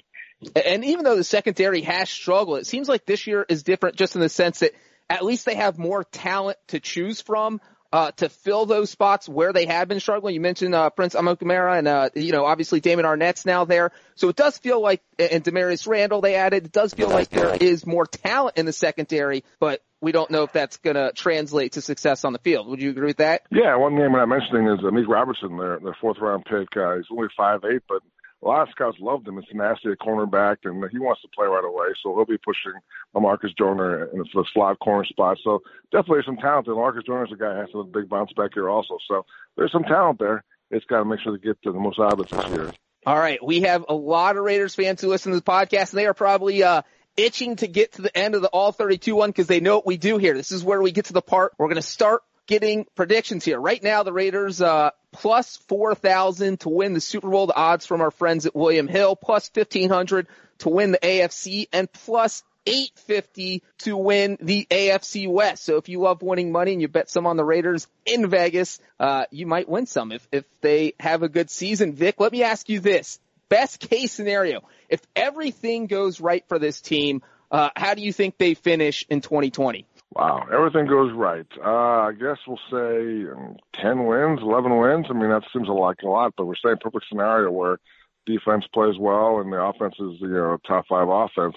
And 0.64 0.84
even 0.84 1.04
though 1.04 1.16
the 1.16 1.24
secondary 1.24 1.80
has 1.82 2.08
struggled, 2.08 2.60
it 2.60 2.68
seems 2.68 2.88
like 2.88 3.04
this 3.04 3.26
year 3.26 3.44
is 3.48 3.64
different 3.64 3.96
just 3.96 4.14
in 4.14 4.20
the 4.20 4.28
sense 4.28 4.60
that 4.60 4.74
at 5.08 5.24
least 5.24 5.46
they 5.46 5.54
have 5.54 5.78
more 5.78 6.04
talent 6.04 6.58
to 6.68 6.80
choose 6.80 7.20
from. 7.20 7.60
Uh, 7.90 8.10
to 8.10 8.28
fill 8.28 8.66
those 8.66 8.90
spots 8.90 9.26
where 9.26 9.54
they 9.54 9.64
have 9.64 9.88
been 9.88 9.98
struggling. 9.98 10.34
You 10.34 10.42
mentioned, 10.42 10.74
uh, 10.74 10.90
Prince 10.90 11.14
Amukamara 11.14 11.78
and, 11.78 11.88
uh, 11.88 12.10
you 12.14 12.32
know, 12.32 12.44
obviously 12.44 12.80
Damon 12.80 13.06
Arnette's 13.06 13.46
now 13.46 13.64
there. 13.64 13.92
So 14.14 14.28
it 14.28 14.36
does 14.36 14.58
feel 14.58 14.82
like, 14.82 15.00
and 15.18 15.42
Damarious 15.42 15.88
Randall 15.88 16.20
they 16.20 16.34
added, 16.34 16.66
it 16.66 16.72
does 16.72 16.92
feel 16.92 17.08
like 17.08 17.30
there 17.30 17.56
is 17.58 17.86
more 17.86 18.04
talent 18.04 18.58
in 18.58 18.66
the 18.66 18.74
secondary, 18.74 19.42
but 19.58 19.80
we 20.02 20.12
don't 20.12 20.30
know 20.30 20.42
if 20.42 20.52
that's 20.52 20.76
going 20.76 20.96
to 20.96 21.12
translate 21.14 21.72
to 21.72 21.80
success 21.80 22.26
on 22.26 22.34
the 22.34 22.38
field. 22.40 22.68
Would 22.68 22.82
you 22.82 22.90
agree 22.90 23.06
with 23.06 23.16
that? 23.16 23.40
Yeah, 23.50 23.74
one 23.76 23.96
name 23.96 24.14
I'm 24.14 24.28
mentioning 24.28 24.68
is 24.68 24.80
Amik 24.80 25.08
Robertson, 25.08 25.56
their, 25.56 25.78
their 25.80 25.96
fourth 25.98 26.18
round 26.20 26.44
pick. 26.44 26.68
Uh, 26.76 26.96
he's 26.96 27.06
only 27.10 27.28
five 27.38 27.60
eight, 27.64 27.80
but 27.88 28.02
a 28.42 28.46
lot 28.46 28.62
of 28.62 28.68
scouts 28.70 28.98
loved 29.00 29.26
him. 29.26 29.38
It's 29.38 29.48
nasty 29.52 29.90
at 29.90 29.98
cornerback, 29.98 30.58
and 30.64 30.84
he 30.90 30.98
wants 30.98 31.22
to 31.22 31.28
play 31.28 31.46
right 31.46 31.64
away. 31.64 31.88
So 32.02 32.14
he'll 32.14 32.24
be 32.24 32.38
pushing 32.38 32.72
Marcus 33.14 33.52
Joyner 33.58 34.04
in 34.06 34.18
the 34.18 34.44
slot 34.52 34.78
corner 34.78 35.04
spot. 35.04 35.38
So 35.42 35.60
definitely 35.90 36.22
some 36.24 36.36
talent 36.36 36.66
there. 36.66 36.74
Marcus 36.76 37.02
Joyner's 37.04 37.32
a 37.32 37.36
guy 37.36 37.54
who 37.54 37.60
has 37.60 37.68
a 37.74 37.82
big 37.82 38.08
bounce 38.08 38.32
back 38.32 38.50
here 38.54 38.68
also. 38.68 38.98
So 39.08 39.26
there's 39.56 39.72
some 39.72 39.84
talent 39.84 40.20
there. 40.20 40.44
It's 40.70 40.84
got 40.84 40.98
to 40.98 41.04
make 41.04 41.20
sure 41.20 41.32
to 41.32 41.38
get 41.38 41.60
to 41.62 41.72
the 41.72 41.80
most 41.80 41.98
out 41.98 42.12
of 42.12 42.20
it 42.20 42.30
this 42.30 42.48
year. 42.50 42.72
All 43.06 43.18
right, 43.18 43.44
we 43.44 43.62
have 43.62 43.86
a 43.88 43.94
lot 43.94 44.36
of 44.36 44.44
Raiders 44.44 44.74
fans 44.74 45.00
who 45.00 45.08
listen 45.08 45.32
to 45.32 45.38
the 45.38 45.44
podcast, 45.44 45.90
and 45.90 45.98
they 45.98 46.06
are 46.06 46.14
probably 46.14 46.62
uh, 46.62 46.82
itching 47.16 47.56
to 47.56 47.66
get 47.66 47.92
to 47.94 48.02
the 48.02 48.16
end 48.16 48.34
of 48.34 48.42
the 48.42 48.48
All 48.48 48.70
32 48.70 49.14
one 49.16 49.30
because 49.30 49.46
they 49.46 49.60
know 49.60 49.76
what 49.76 49.86
we 49.86 49.96
do 49.96 50.18
here. 50.18 50.34
This 50.34 50.52
is 50.52 50.62
where 50.62 50.80
we 50.80 50.92
get 50.92 51.06
to 51.06 51.12
the 51.12 51.22
part 51.22 51.54
we're 51.58 51.66
going 51.66 51.76
to 51.76 51.82
start 51.82 52.22
getting 52.48 52.86
predictions 52.96 53.44
here. 53.44 53.60
Right 53.60 53.80
now, 53.80 54.02
the 54.02 54.12
Raiders 54.12 54.60
uh, 54.60 54.90
plus 55.12 55.58
4,000 55.68 56.58
to 56.60 56.68
win 56.68 56.94
the 56.94 57.00
Super 57.00 57.30
Bowl. 57.30 57.46
The 57.46 57.54
odds 57.54 57.86
from 57.86 58.00
our 58.00 58.10
friends 58.10 58.46
at 58.46 58.56
William 58.56 58.88
Hill, 58.88 59.14
plus 59.14 59.48
1,500 59.54 60.26
to 60.58 60.68
win 60.68 60.90
the 60.90 60.98
AFC, 60.98 61.68
and 61.72 61.92
plus 61.92 62.42
850 62.66 63.62
to 63.78 63.96
win 63.96 64.36
the 64.40 64.66
AFC 64.70 65.30
West. 65.30 65.64
So 65.64 65.76
if 65.76 65.88
you 65.88 66.00
love 66.00 66.22
winning 66.22 66.50
money 66.50 66.72
and 66.72 66.82
you 66.82 66.88
bet 66.88 67.08
some 67.08 67.26
on 67.26 67.36
the 67.36 67.44
Raiders 67.44 67.86
in 68.04 68.28
Vegas, 68.28 68.80
uh, 68.98 69.26
you 69.30 69.46
might 69.46 69.68
win 69.68 69.86
some 69.86 70.10
if, 70.10 70.26
if 70.32 70.44
they 70.60 70.94
have 70.98 71.22
a 71.22 71.28
good 71.28 71.50
season. 71.50 71.94
Vic, 71.94 72.16
let 72.18 72.32
me 72.32 72.42
ask 72.42 72.68
you 72.68 72.80
this. 72.80 73.20
Best 73.48 73.80
case 73.80 74.12
scenario. 74.12 74.62
If 74.88 75.00
everything 75.14 75.86
goes 75.86 76.20
right 76.20 76.44
for 76.48 76.58
this 76.58 76.80
team, 76.80 77.22
uh, 77.50 77.70
how 77.76 77.94
do 77.94 78.02
you 78.02 78.12
think 78.12 78.36
they 78.36 78.54
finish 78.54 79.06
in 79.08 79.20
2020? 79.20 79.86
Wow, 80.14 80.46
everything 80.52 80.86
goes 80.86 81.12
right. 81.12 81.46
Uh, 81.62 82.08
I 82.08 82.12
guess 82.12 82.38
we'll 82.46 82.58
say 82.70 83.30
um, 83.30 83.56
10 83.74 84.06
wins, 84.06 84.40
11 84.42 84.78
wins. 84.78 85.06
I 85.10 85.12
mean, 85.12 85.28
that 85.28 85.44
seems 85.52 85.68
like 85.68 86.02
a 86.02 86.08
lot, 86.08 86.32
but 86.36 86.46
we're 86.46 86.54
saying 86.56 86.78
perfect 86.80 87.06
scenario 87.08 87.50
where 87.50 87.78
defense 88.26 88.64
plays 88.72 88.98
well 88.98 89.40
and 89.40 89.52
the 89.52 89.60
offense 89.60 89.94
is, 90.00 90.20
you 90.20 90.28
know, 90.28 90.58
top 90.66 90.86
five 90.88 91.08
offense. 91.08 91.56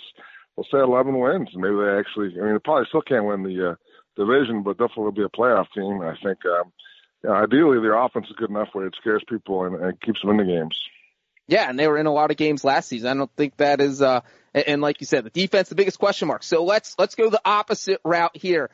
We'll 0.55 0.67
say 0.71 0.79
11 0.79 1.17
wins. 1.17 1.49
Maybe 1.55 1.75
they 1.75 1.97
actually, 1.97 2.37
I 2.39 2.43
mean, 2.43 2.53
they 2.53 2.59
probably 2.59 2.87
still 2.89 3.01
can't 3.01 3.25
win 3.25 3.43
the 3.43 3.71
uh, 3.71 3.75
division, 4.17 4.63
but 4.63 4.77
definitely 4.77 5.05
will 5.05 5.11
be 5.13 5.23
a 5.23 5.29
playoff 5.29 5.67
team. 5.73 6.01
I 6.01 6.15
think, 6.21 6.45
um, 6.45 6.73
you 7.23 7.29
know, 7.29 7.35
ideally 7.35 7.79
their 7.79 7.95
offense 7.95 8.27
is 8.27 8.35
good 8.35 8.49
enough 8.49 8.69
where 8.73 8.85
it 8.85 8.95
scares 8.99 9.23
people 9.29 9.63
and, 9.63 9.75
and 9.75 10.01
keeps 10.01 10.21
them 10.21 10.31
in 10.31 10.37
the 10.37 10.43
games. 10.43 10.77
Yeah, 11.47 11.69
and 11.69 11.79
they 11.79 11.87
were 11.87 11.97
in 11.97 12.05
a 12.05 12.13
lot 12.13 12.31
of 12.31 12.37
games 12.37 12.65
last 12.65 12.89
season. 12.89 13.09
I 13.09 13.13
don't 13.13 13.35
think 13.37 13.57
that 13.57 13.79
is, 13.79 14.01
uh, 14.01 14.21
and 14.53 14.81
like 14.81 14.99
you 15.01 15.05
said, 15.05 15.23
the 15.23 15.29
defense, 15.29 15.69
the 15.69 15.75
biggest 15.75 15.99
question 15.99 16.27
mark. 16.27 16.43
So 16.43 16.63
let's, 16.63 16.95
let's 16.97 17.15
go 17.15 17.29
the 17.29 17.41
opposite 17.43 17.99
route 18.03 18.35
here. 18.35 18.69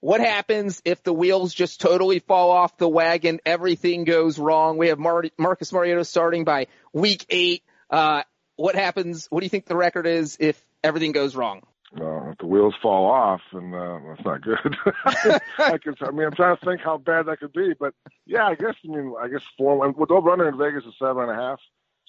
What 0.00 0.20
happens 0.20 0.82
if 0.84 1.02
the 1.02 1.14
wheels 1.14 1.54
just 1.54 1.80
totally 1.80 2.18
fall 2.18 2.50
off 2.50 2.76
the 2.76 2.88
wagon? 2.88 3.40
Everything 3.46 4.04
goes 4.04 4.38
wrong. 4.38 4.76
We 4.76 4.88
have 4.88 4.98
Mar- 4.98 5.24
Marcus 5.38 5.72
Mariota 5.72 6.04
starting 6.04 6.44
by 6.44 6.66
week 6.92 7.24
eight. 7.30 7.62
Uh, 7.88 8.22
what 8.56 8.74
happens? 8.74 9.26
What 9.30 9.40
do 9.40 9.46
you 9.46 9.50
think 9.50 9.64
the 9.64 9.76
record 9.76 10.06
is 10.06 10.36
if 10.40 10.62
everything 10.82 11.12
goes 11.12 11.34
wrong? 11.34 11.62
Uh, 11.98 12.30
if 12.30 12.38
the 12.38 12.46
wheels 12.46 12.74
fall 12.82 13.10
off, 13.10 13.40
and 13.52 13.74
uh, 13.74 13.98
that's 14.08 14.24
not 14.24 14.42
good. 14.42 14.76
I, 15.58 15.78
can, 15.78 15.94
I 16.00 16.10
mean, 16.10 16.26
I'm 16.26 16.34
trying 16.34 16.56
to 16.56 16.64
think 16.66 16.80
how 16.80 16.98
bad 16.98 17.26
that 17.26 17.38
could 17.38 17.52
be, 17.52 17.72
but 17.78 17.94
yeah, 18.26 18.44
I 18.44 18.56
guess. 18.56 18.74
I 18.84 18.88
mean, 18.88 19.14
I 19.18 19.28
guess 19.28 19.42
four. 19.56 19.88
With 19.92 20.10
over 20.10 20.30
under 20.30 20.48
in 20.48 20.58
Vegas 20.58 20.84
is 20.84 20.94
seven 20.98 21.22
and 21.22 21.30
a 21.30 21.34
half. 21.34 21.60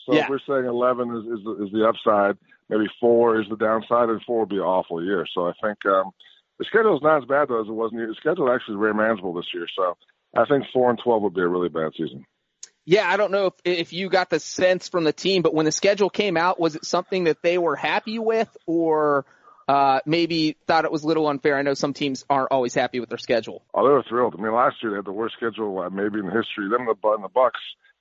So 0.05 0.13
yeah. 0.13 0.23
if 0.23 0.29
we're 0.29 0.39
saying 0.47 0.65
11 0.65 1.09
is, 1.17 1.39
is, 1.39 1.43
the, 1.43 1.65
is 1.65 1.71
the 1.71 1.87
upside, 1.87 2.37
maybe 2.69 2.85
four 2.99 3.41
is 3.41 3.47
the 3.49 3.57
downside, 3.57 4.09
and 4.09 4.21
four 4.23 4.41
would 4.41 4.49
be 4.49 4.57
an 4.57 4.61
awful 4.61 5.03
year. 5.03 5.25
So 5.33 5.47
I 5.47 5.53
think 5.61 5.85
um, 5.85 6.11
the 6.59 6.65
schedule 6.65 6.95
is 6.95 7.03
not 7.03 7.23
as 7.23 7.27
bad 7.27 7.49
though 7.49 7.61
as 7.61 7.67
it 7.67 7.71
was. 7.71 7.91
The 7.91 8.15
schedule 8.19 8.51
actually 8.51 8.75
is 8.75 8.79
very 8.79 8.93
manageable 8.93 9.33
this 9.33 9.51
year. 9.53 9.67
So 9.75 9.97
I 10.35 10.45
think 10.45 10.65
four 10.71 10.89
and 10.89 10.99
12 11.03 11.21
would 11.23 11.33
be 11.33 11.41
a 11.41 11.47
really 11.47 11.69
bad 11.69 11.91
season. 11.97 12.25
Yeah, 12.87 13.09
I 13.09 13.17
don't 13.17 13.31
know 13.31 13.47
if 13.47 13.53
if 13.63 13.93
you 13.93 14.09
got 14.09 14.29
the 14.29 14.39
sense 14.39 14.89
from 14.89 15.05
the 15.05 15.13
team, 15.13 15.41
but 15.41 15.55
when 15.55 15.65
the 15.65 15.71
schedule 15.71 16.11
came 16.11 16.37
out, 16.37 16.59
was 16.59 16.75
it 16.75 16.85
something 16.85 17.23
that 17.23 17.41
they 17.41 17.57
were 17.57 17.75
happy 17.75 18.19
with, 18.19 18.55
or 18.67 19.25
uh, 19.67 20.01
maybe 20.05 20.55
thought 20.67 20.85
it 20.85 20.91
was 20.91 21.03
a 21.03 21.07
little 21.07 21.27
unfair? 21.27 21.57
I 21.57 21.63
know 21.63 21.73
some 21.73 21.93
teams 21.93 22.25
aren't 22.29 22.51
always 22.51 22.75
happy 22.75 22.99
with 22.99 23.09
their 23.09 23.17
schedule. 23.17 23.63
Oh, 23.73 23.87
they 23.87 23.91
were 23.91 24.03
thrilled. 24.07 24.35
I 24.37 24.41
mean, 24.41 24.53
last 24.53 24.75
year 24.83 24.91
they 24.91 24.97
had 24.97 25.05
the 25.05 25.13
worst 25.13 25.33
schedule 25.35 25.79
uh, 25.79 25.89
maybe 25.89 26.19
in 26.19 26.25
history. 26.25 26.69
Them 26.69 26.87
and 26.87 26.89
the, 26.89 27.09
and 27.09 27.23
the 27.23 27.29
Bucs 27.29 27.51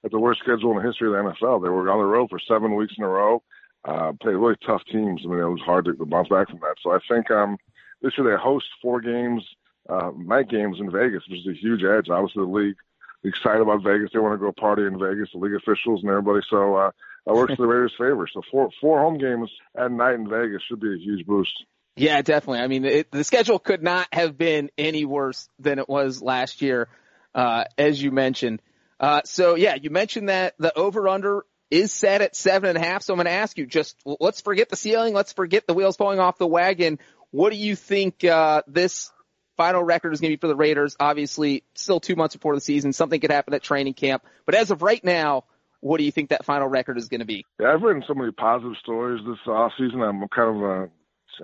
had 0.05 0.13
the 0.13 0.21
worst 0.21 0.41
schedule 0.41 0.71
in 0.71 0.77
the 0.77 0.89
history 0.89 1.09
of 1.09 1.15
the 1.15 1.31
NFL. 1.31 1.63
They 1.63 1.71
were 1.71 1.91
on 1.91 1.99
the 1.99 2.05
road 2.05 2.29
for 2.29 2.39
seven 2.39 2.77
weeks 2.77 2.95
in 2.97 3.05
a 3.05 3.09
row. 3.09 3.43
Uh, 3.85 4.13
played 4.21 4.37
really 4.37 4.57
tough 4.65 4.83
teams. 4.91 5.23
I 5.25 5.29
mean, 5.29 5.41
it 5.41 5.45
was 5.45 5.61
hard 5.65 5.87
to, 5.87 5.95
to 5.95 6.07
bounce 6.07 6.29
back 6.29 6.49
from 6.49 6.61
that. 6.61 6.77
So 6.83 6.93
I 6.93 6.99
think 7.09 7.31
um, 7.31 7.59
this 8.01 8.13
year 8.17 8.31
they 8.31 8.43
host 8.43 8.67
four 8.81 9.01
games, 9.01 9.43
uh, 9.89 10.11
night 10.17 10.49
games 10.49 10.79
in 10.79 10.91
Vegas, 10.91 11.23
which 11.29 11.41
is 11.41 11.47
a 11.47 11.59
huge 11.59 11.83
edge. 11.83 12.09
Obviously, 12.09 12.45
the 12.45 12.51
league 12.51 12.77
excited 13.25 13.63
about 13.63 13.83
Vegas. 13.83 14.11
They 14.13 14.19
want 14.21 14.35
to 14.35 14.45
go 14.45 14.53
party 14.53 14.83
in 14.83 14.99
Vegas, 14.99 15.31
the 15.33 15.39
league 15.39 15.55
officials 15.55 16.03
and 16.03 16.11
everybody. 16.11 16.41
So 16.49 16.77
uh, 16.77 16.91
that 17.27 17.35
works 17.35 17.57
to 17.57 17.63
the 17.63 17.67
Raiders' 17.67 17.95
favor. 17.99 18.29
So 18.33 18.43
four 18.51 18.71
four 18.81 19.01
home 19.01 19.19
games 19.19 19.51
at 19.77 19.91
night 19.91 20.15
in 20.15 20.29
Vegas 20.29 20.63
should 20.69 20.81
be 20.81 20.95
a 20.95 20.99
huge 20.99 21.27
boost. 21.27 21.65
Yeah, 21.97 22.21
definitely. 22.23 22.61
I 22.61 22.67
mean, 22.67 22.85
it, 22.85 23.11
the 23.11 23.25
schedule 23.25 23.59
could 23.59 23.83
not 23.83 24.09
have 24.13 24.37
been 24.37 24.71
any 24.77 25.05
worse 25.05 25.49
than 25.59 25.79
it 25.79 25.89
was 25.89 26.21
last 26.21 26.61
year, 26.61 26.89
uh, 27.35 27.65
as 27.79 28.03
you 28.03 28.11
mentioned. 28.11 28.61
Uh, 29.01 29.23
so 29.25 29.55
yeah, 29.55 29.75
you 29.75 29.91
mentioned 29.91 30.29
that 30.29 30.55
the 30.59 30.77
over 30.77 31.09
under 31.09 31.45
is 31.71 31.93
set 31.93 32.23
at 32.23 32.37
seven 32.37 32.69
and 32.69 32.79
a 32.79 32.87
half. 32.87 33.03
So 33.03 33.13
I'm 33.13 33.19
going 33.19 33.27
to 33.27 33.33
ask 33.33 33.59
you 33.59 33.67
just 33.67 33.97
let's 34.05 34.41
forget 34.41 34.69
the 34.69 34.77
ceiling. 34.77 35.15
Let's 35.15 35.33
forget 35.33 35.67
the 35.67 35.75
wheels 35.75 35.97
falling 35.97 36.21
off 36.21 36.39
the 36.39 36.47
wagon. 36.47 36.99
What 37.31 37.51
do 37.51 37.57
you 37.57 37.75
think, 37.75 38.23
uh, 38.25 38.63
this 38.69 39.11
final 39.57 39.83
record 39.83 40.13
is 40.13 40.21
going 40.21 40.31
to 40.31 40.37
be 40.37 40.41
for 40.41 40.47
the 40.47 40.55
Raiders? 40.55 40.97
Obviously 41.01 41.65
still 41.75 41.99
two 41.99 42.15
months 42.15 42.37
before 42.37 42.55
the 42.55 42.61
season. 42.61 42.93
Something 42.93 43.21
could 43.21 43.33
happen 43.33 43.55
at 43.55 43.63
training 43.63 43.95
camp, 43.95 44.23
but 44.47 44.55
as 44.55 44.71
of 44.71 44.83
right 44.83 45.03
now, 45.03 45.45
what 45.81 45.99
do 45.99 46.05
you 46.05 46.13
think 46.13 46.31
that 46.31 46.45
final 46.45 46.69
record 46.69 46.97
is 46.97 47.09
going 47.09 47.21
to 47.21 47.27
be? 47.27 47.45
Yeah, 47.61 47.73
I've 47.75 47.83
written 47.83 48.05
so 48.07 48.15
many 48.15 48.33
positive 48.33 48.77
stories 48.81 49.21
this 49.27 49.37
off 49.47 49.73
season. 49.77 50.01
I'm 50.01 50.27
kind 50.29 50.57
of, 50.57 50.63
uh, 50.63 50.87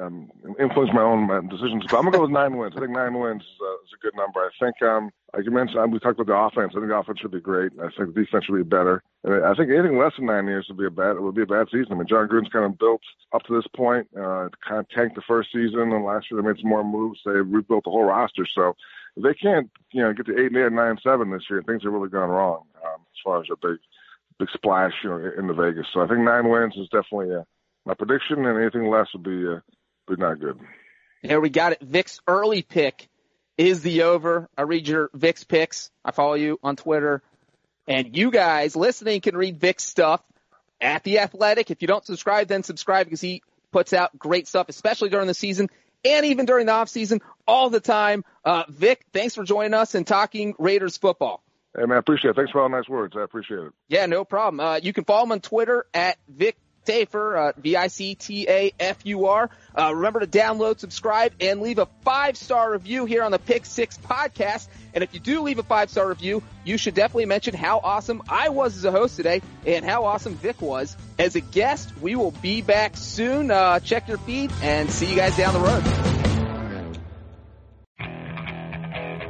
um, 0.00 0.30
influence 0.58 0.92
my 0.92 1.02
own 1.02 1.48
decisions. 1.48 1.84
But 1.88 1.98
I'm 1.98 2.04
gonna 2.04 2.16
go 2.16 2.22
with 2.22 2.30
nine 2.30 2.56
wins. 2.56 2.74
I 2.76 2.80
think 2.80 2.92
nine 2.92 3.18
wins 3.18 3.42
is, 3.42 3.48
uh, 3.60 3.74
is 3.84 3.92
a 3.94 4.02
good 4.02 4.16
number. 4.16 4.40
I 4.40 4.50
think, 4.58 4.82
um, 4.82 5.10
like 5.34 5.44
you 5.44 5.50
mentioned, 5.50 5.92
we 5.92 5.98
talked 5.98 6.20
about 6.20 6.26
the 6.26 6.38
offense. 6.38 6.72
I 6.74 6.80
think 6.80 6.88
the 6.88 6.96
offense 6.96 7.20
should 7.20 7.30
be 7.30 7.40
great. 7.40 7.72
I 7.78 7.88
think 7.90 8.14
the 8.14 8.24
defense 8.24 8.44
should 8.44 8.56
be 8.56 8.62
better. 8.62 9.02
And 9.24 9.44
I 9.44 9.54
think 9.54 9.70
anything 9.70 9.98
less 9.98 10.12
than 10.16 10.26
nine 10.26 10.46
years 10.46 10.66
would 10.68 10.78
be 10.78 10.86
a 10.86 10.90
bad. 10.90 11.16
It 11.16 11.22
would 11.22 11.34
be 11.34 11.42
a 11.42 11.46
bad 11.46 11.68
season. 11.70 11.92
I 11.92 11.94
mean, 11.96 12.06
Jon 12.06 12.28
Gruden's 12.28 12.48
kind 12.48 12.64
of 12.64 12.78
built 12.78 13.02
up 13.32 13.42
to 13.44 13.54
this 13.54 13.66
point. 13.76 14.08
Uh, 14.16 14.48
kind 14.66 14.80
of 14.80 14.88
tanked 14.88 15.16
the 15.16 15.22
first 15.22 15.52
season, 15.52 15.92
and 15.92 16.04
last 16.04 16.30
year 16.30 16.40
they 16.40 16.48
made 16.48 16.60
some 16.60 16.70
more 16.70 16.84
moves. 16.84 17.20
They 17.24 17.32
rebuilt 17.32 17.84
the 17.84 17.90
whole 17.90 18.04
roster. 18.04 18.46
So 18.46 18.76
if 19.16 19.22
they 19.22 19.34
can't, 19.34 19.70
you 19.92 20.02
know, 20.02 20.12
get 20.12 20.26
to 20.26 20.38
eight 20.38 20.52
and 20.52 20.56
eight, 20.56 20.72
nine 20.72 20.90
and 20.90 21.00
seven 21.02 21.30
this 21.30 21.48
year, 21.50 21.62
things 21.62 21.82
have 21.82 21.92
really 21.92 22.08
gone 22.08 22.30
wrong 22.30 22.64
um, 22.84 23.00
as 23.00 23.20
far 23.22 23.40
as 23.40 23.48
a 23.50 23.56
big, 23.56 23.78
big 24.38 24.48
splash, 24.50 24.94
you 25.04 25.10
know, 25.10 25.30
in 25.36 25.46
the 25.46 25.54
Vegas. 25.54 25.86
So 25.92 26.00
I 26.00 26.06
think 26.06 26.20
nine 26.20 26.48
wins 26.48 26.76
is 26.76 26.88
definitely 26.88 27.34
uh, 27.34 27.44
my 27.84 27.94
prediction, 27.94 28.44
and 28.44 28.58
anything 28.58 28.88
less 28.88 29.08
would 29.12 29.22
be. 29.22 29.46
Uh, 29.46 29.60
but 30.10 30.18
not 30.18 30.40
good. 30.40 30.58
There 31.22 31.40
we 31.40 31.50
got 31.50 31.72
it. 31.72 31.80
Vic's 31.80 32.20
early 32.26 32.62
pick 32.62 33.08
is 33.56 33.80
the 33.82 34.02
over. 34.02 34.48
I 34.58 34.62
read 34.62 34.88
your 34.88 35.08
Vic's 35.14 35.44
picks. 35.44 35.90
I 36.04 36.10
follow 36.10 36.34
you 36.34 36.58
on 36.62 36.76
Twitter. 36.76 37.22
And 37.86 38.16
you 38.16 38.30
guys 38.30 38.74
listening 38.74 39.20
can 39.20 39.36
read 39.36 39.58
Vic's 39.58 39.84
stuff 39.84 40.20
at 40.80 41.04
The 41.04 41.20
Athletic. 41.20 41.70
If 41.70 41.80
you 41.80 41.88
don't 41.88 42.04
subscribe, 42.04 42.48
then 42.48 42.62
subscribe 42.62 43.06
because 43.06 43.20
he 43.20 43.42
puts 43.70 43.92
out 43.92 44.18
great 44.18 44.48
stuff, 44.48 44.68
especially 44.68 45.10
during 45.10 45.28
the 45.28 45.34
season 45.34 45.68
and 46.04 46.26
even 46.26 46.46
during 46.46 46.66
the 46.66 46.72
off 46.72 46.88
season, 46.88 47.20
all 47.46 47.70
the 47.70 47.80
time. 47.80 48.24
Uh, 48.44 48.64
Vic, 48.68 49.04
thanks 49.12 49.34
for 49.34 49.44
joining 49.44 49.74
us 49.74 49.94
and 49.94 50.06
talking 50.06 50.54
Raiders 50.58 50.96
football. 50.96 51.42
Hey 51.76 51.84
man, 51.84 51.98
appreciate 51.98 52.30
it. 52.30 52.36
Thanks 52.36 52.50
for 52.50 52.62
all 52.62 52.68
the 52.68 52.76
nice 52.76 52.88
words. 52.88 53.14
I 53.16 53.22
appreciate 53.22 53.60
it. 53.60 53.72
Yeah, 53.88 54.06
no 54.06 54.24
problem. 54.24 54.58
Uh, 54.58 54.80
you 54.82 54.92
can 54.92 55.04
follow 55.04 55.22
him 55.22 55.32
on 55.32 55.40
Twitter 55.40 55.86
at 55.94 56.18
Vic 56.28 56.56
Tafur, 56.86 57.50
uh, 57.50 57.52
V-I-C-T-A-F-U-R. 57.58 59.50
Uh, 59.78 59.94
remember 59.94 60.20
to 60.20 60.26
download, 60.26 60.78
subscribe, 60.78 61.32
and 61.40 61.60
leave 61.60 61.78
a 61.78 61.86
five-star 62.04 62.72
review 62.72 63.04
here 63.04 63.22
on 63.22 63.30
the 63.30 63.38
Pick 63.38 63.66
Six 63.66 63.98
podcast. 63.98 64.68
And 64.94 65.04
if 65.04 65.14
you 65.14 65.20
do 65.20 65.42
leave 65.42 65.58
a 65.58 65.62
five-star 65.62 66.08
review, 66.08 66.42
you 66.64 66.76
should 66.78 66.94
definitely 66.94 67.26
mention 67.26 67.54
how 67.54 67.78
awesome 67.78 68.22
I 68.28 68.48
was 68.48 68.76
as 68.76 68.84
a 68.84 68.90
host 68.90 69.16
today 69.16 69.42
and 69.66 69.84
how 69.84 70.04
awesome 70.04 70.34
Vic 70.34 70.60
was 70.60 70.96
as 71.18 71.36
a 71.36 71.40
guest. 71.40 71.96
We 72.00 72.16
will 72.16 72.32
be 72.32 72.62
back 72.62 72.96
soon. 72.96 73.50
Uh, 73.50 73.80
check 73.80 74.08
your 74.08 74.18
feed 74.18 74.50
and 74.62 74.90
see 74.90 75.10
you 75.10 75.16
guys 75.16 75.36
down 75.36 75.54
the 75.54 75.60
road. 75.60 75.84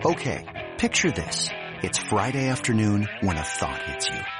Okay, 0.02 0.68
picture 0.78 1.10
this. 1.10 1.50
It's 1.82 1.98
Friday 1.98 2.48
afternoon 2.48 3.06
when 3.20 3.36
a 3.36 3.42
thought 3.42 3.82
hits 3.82 4.08
you. 4.08 4.39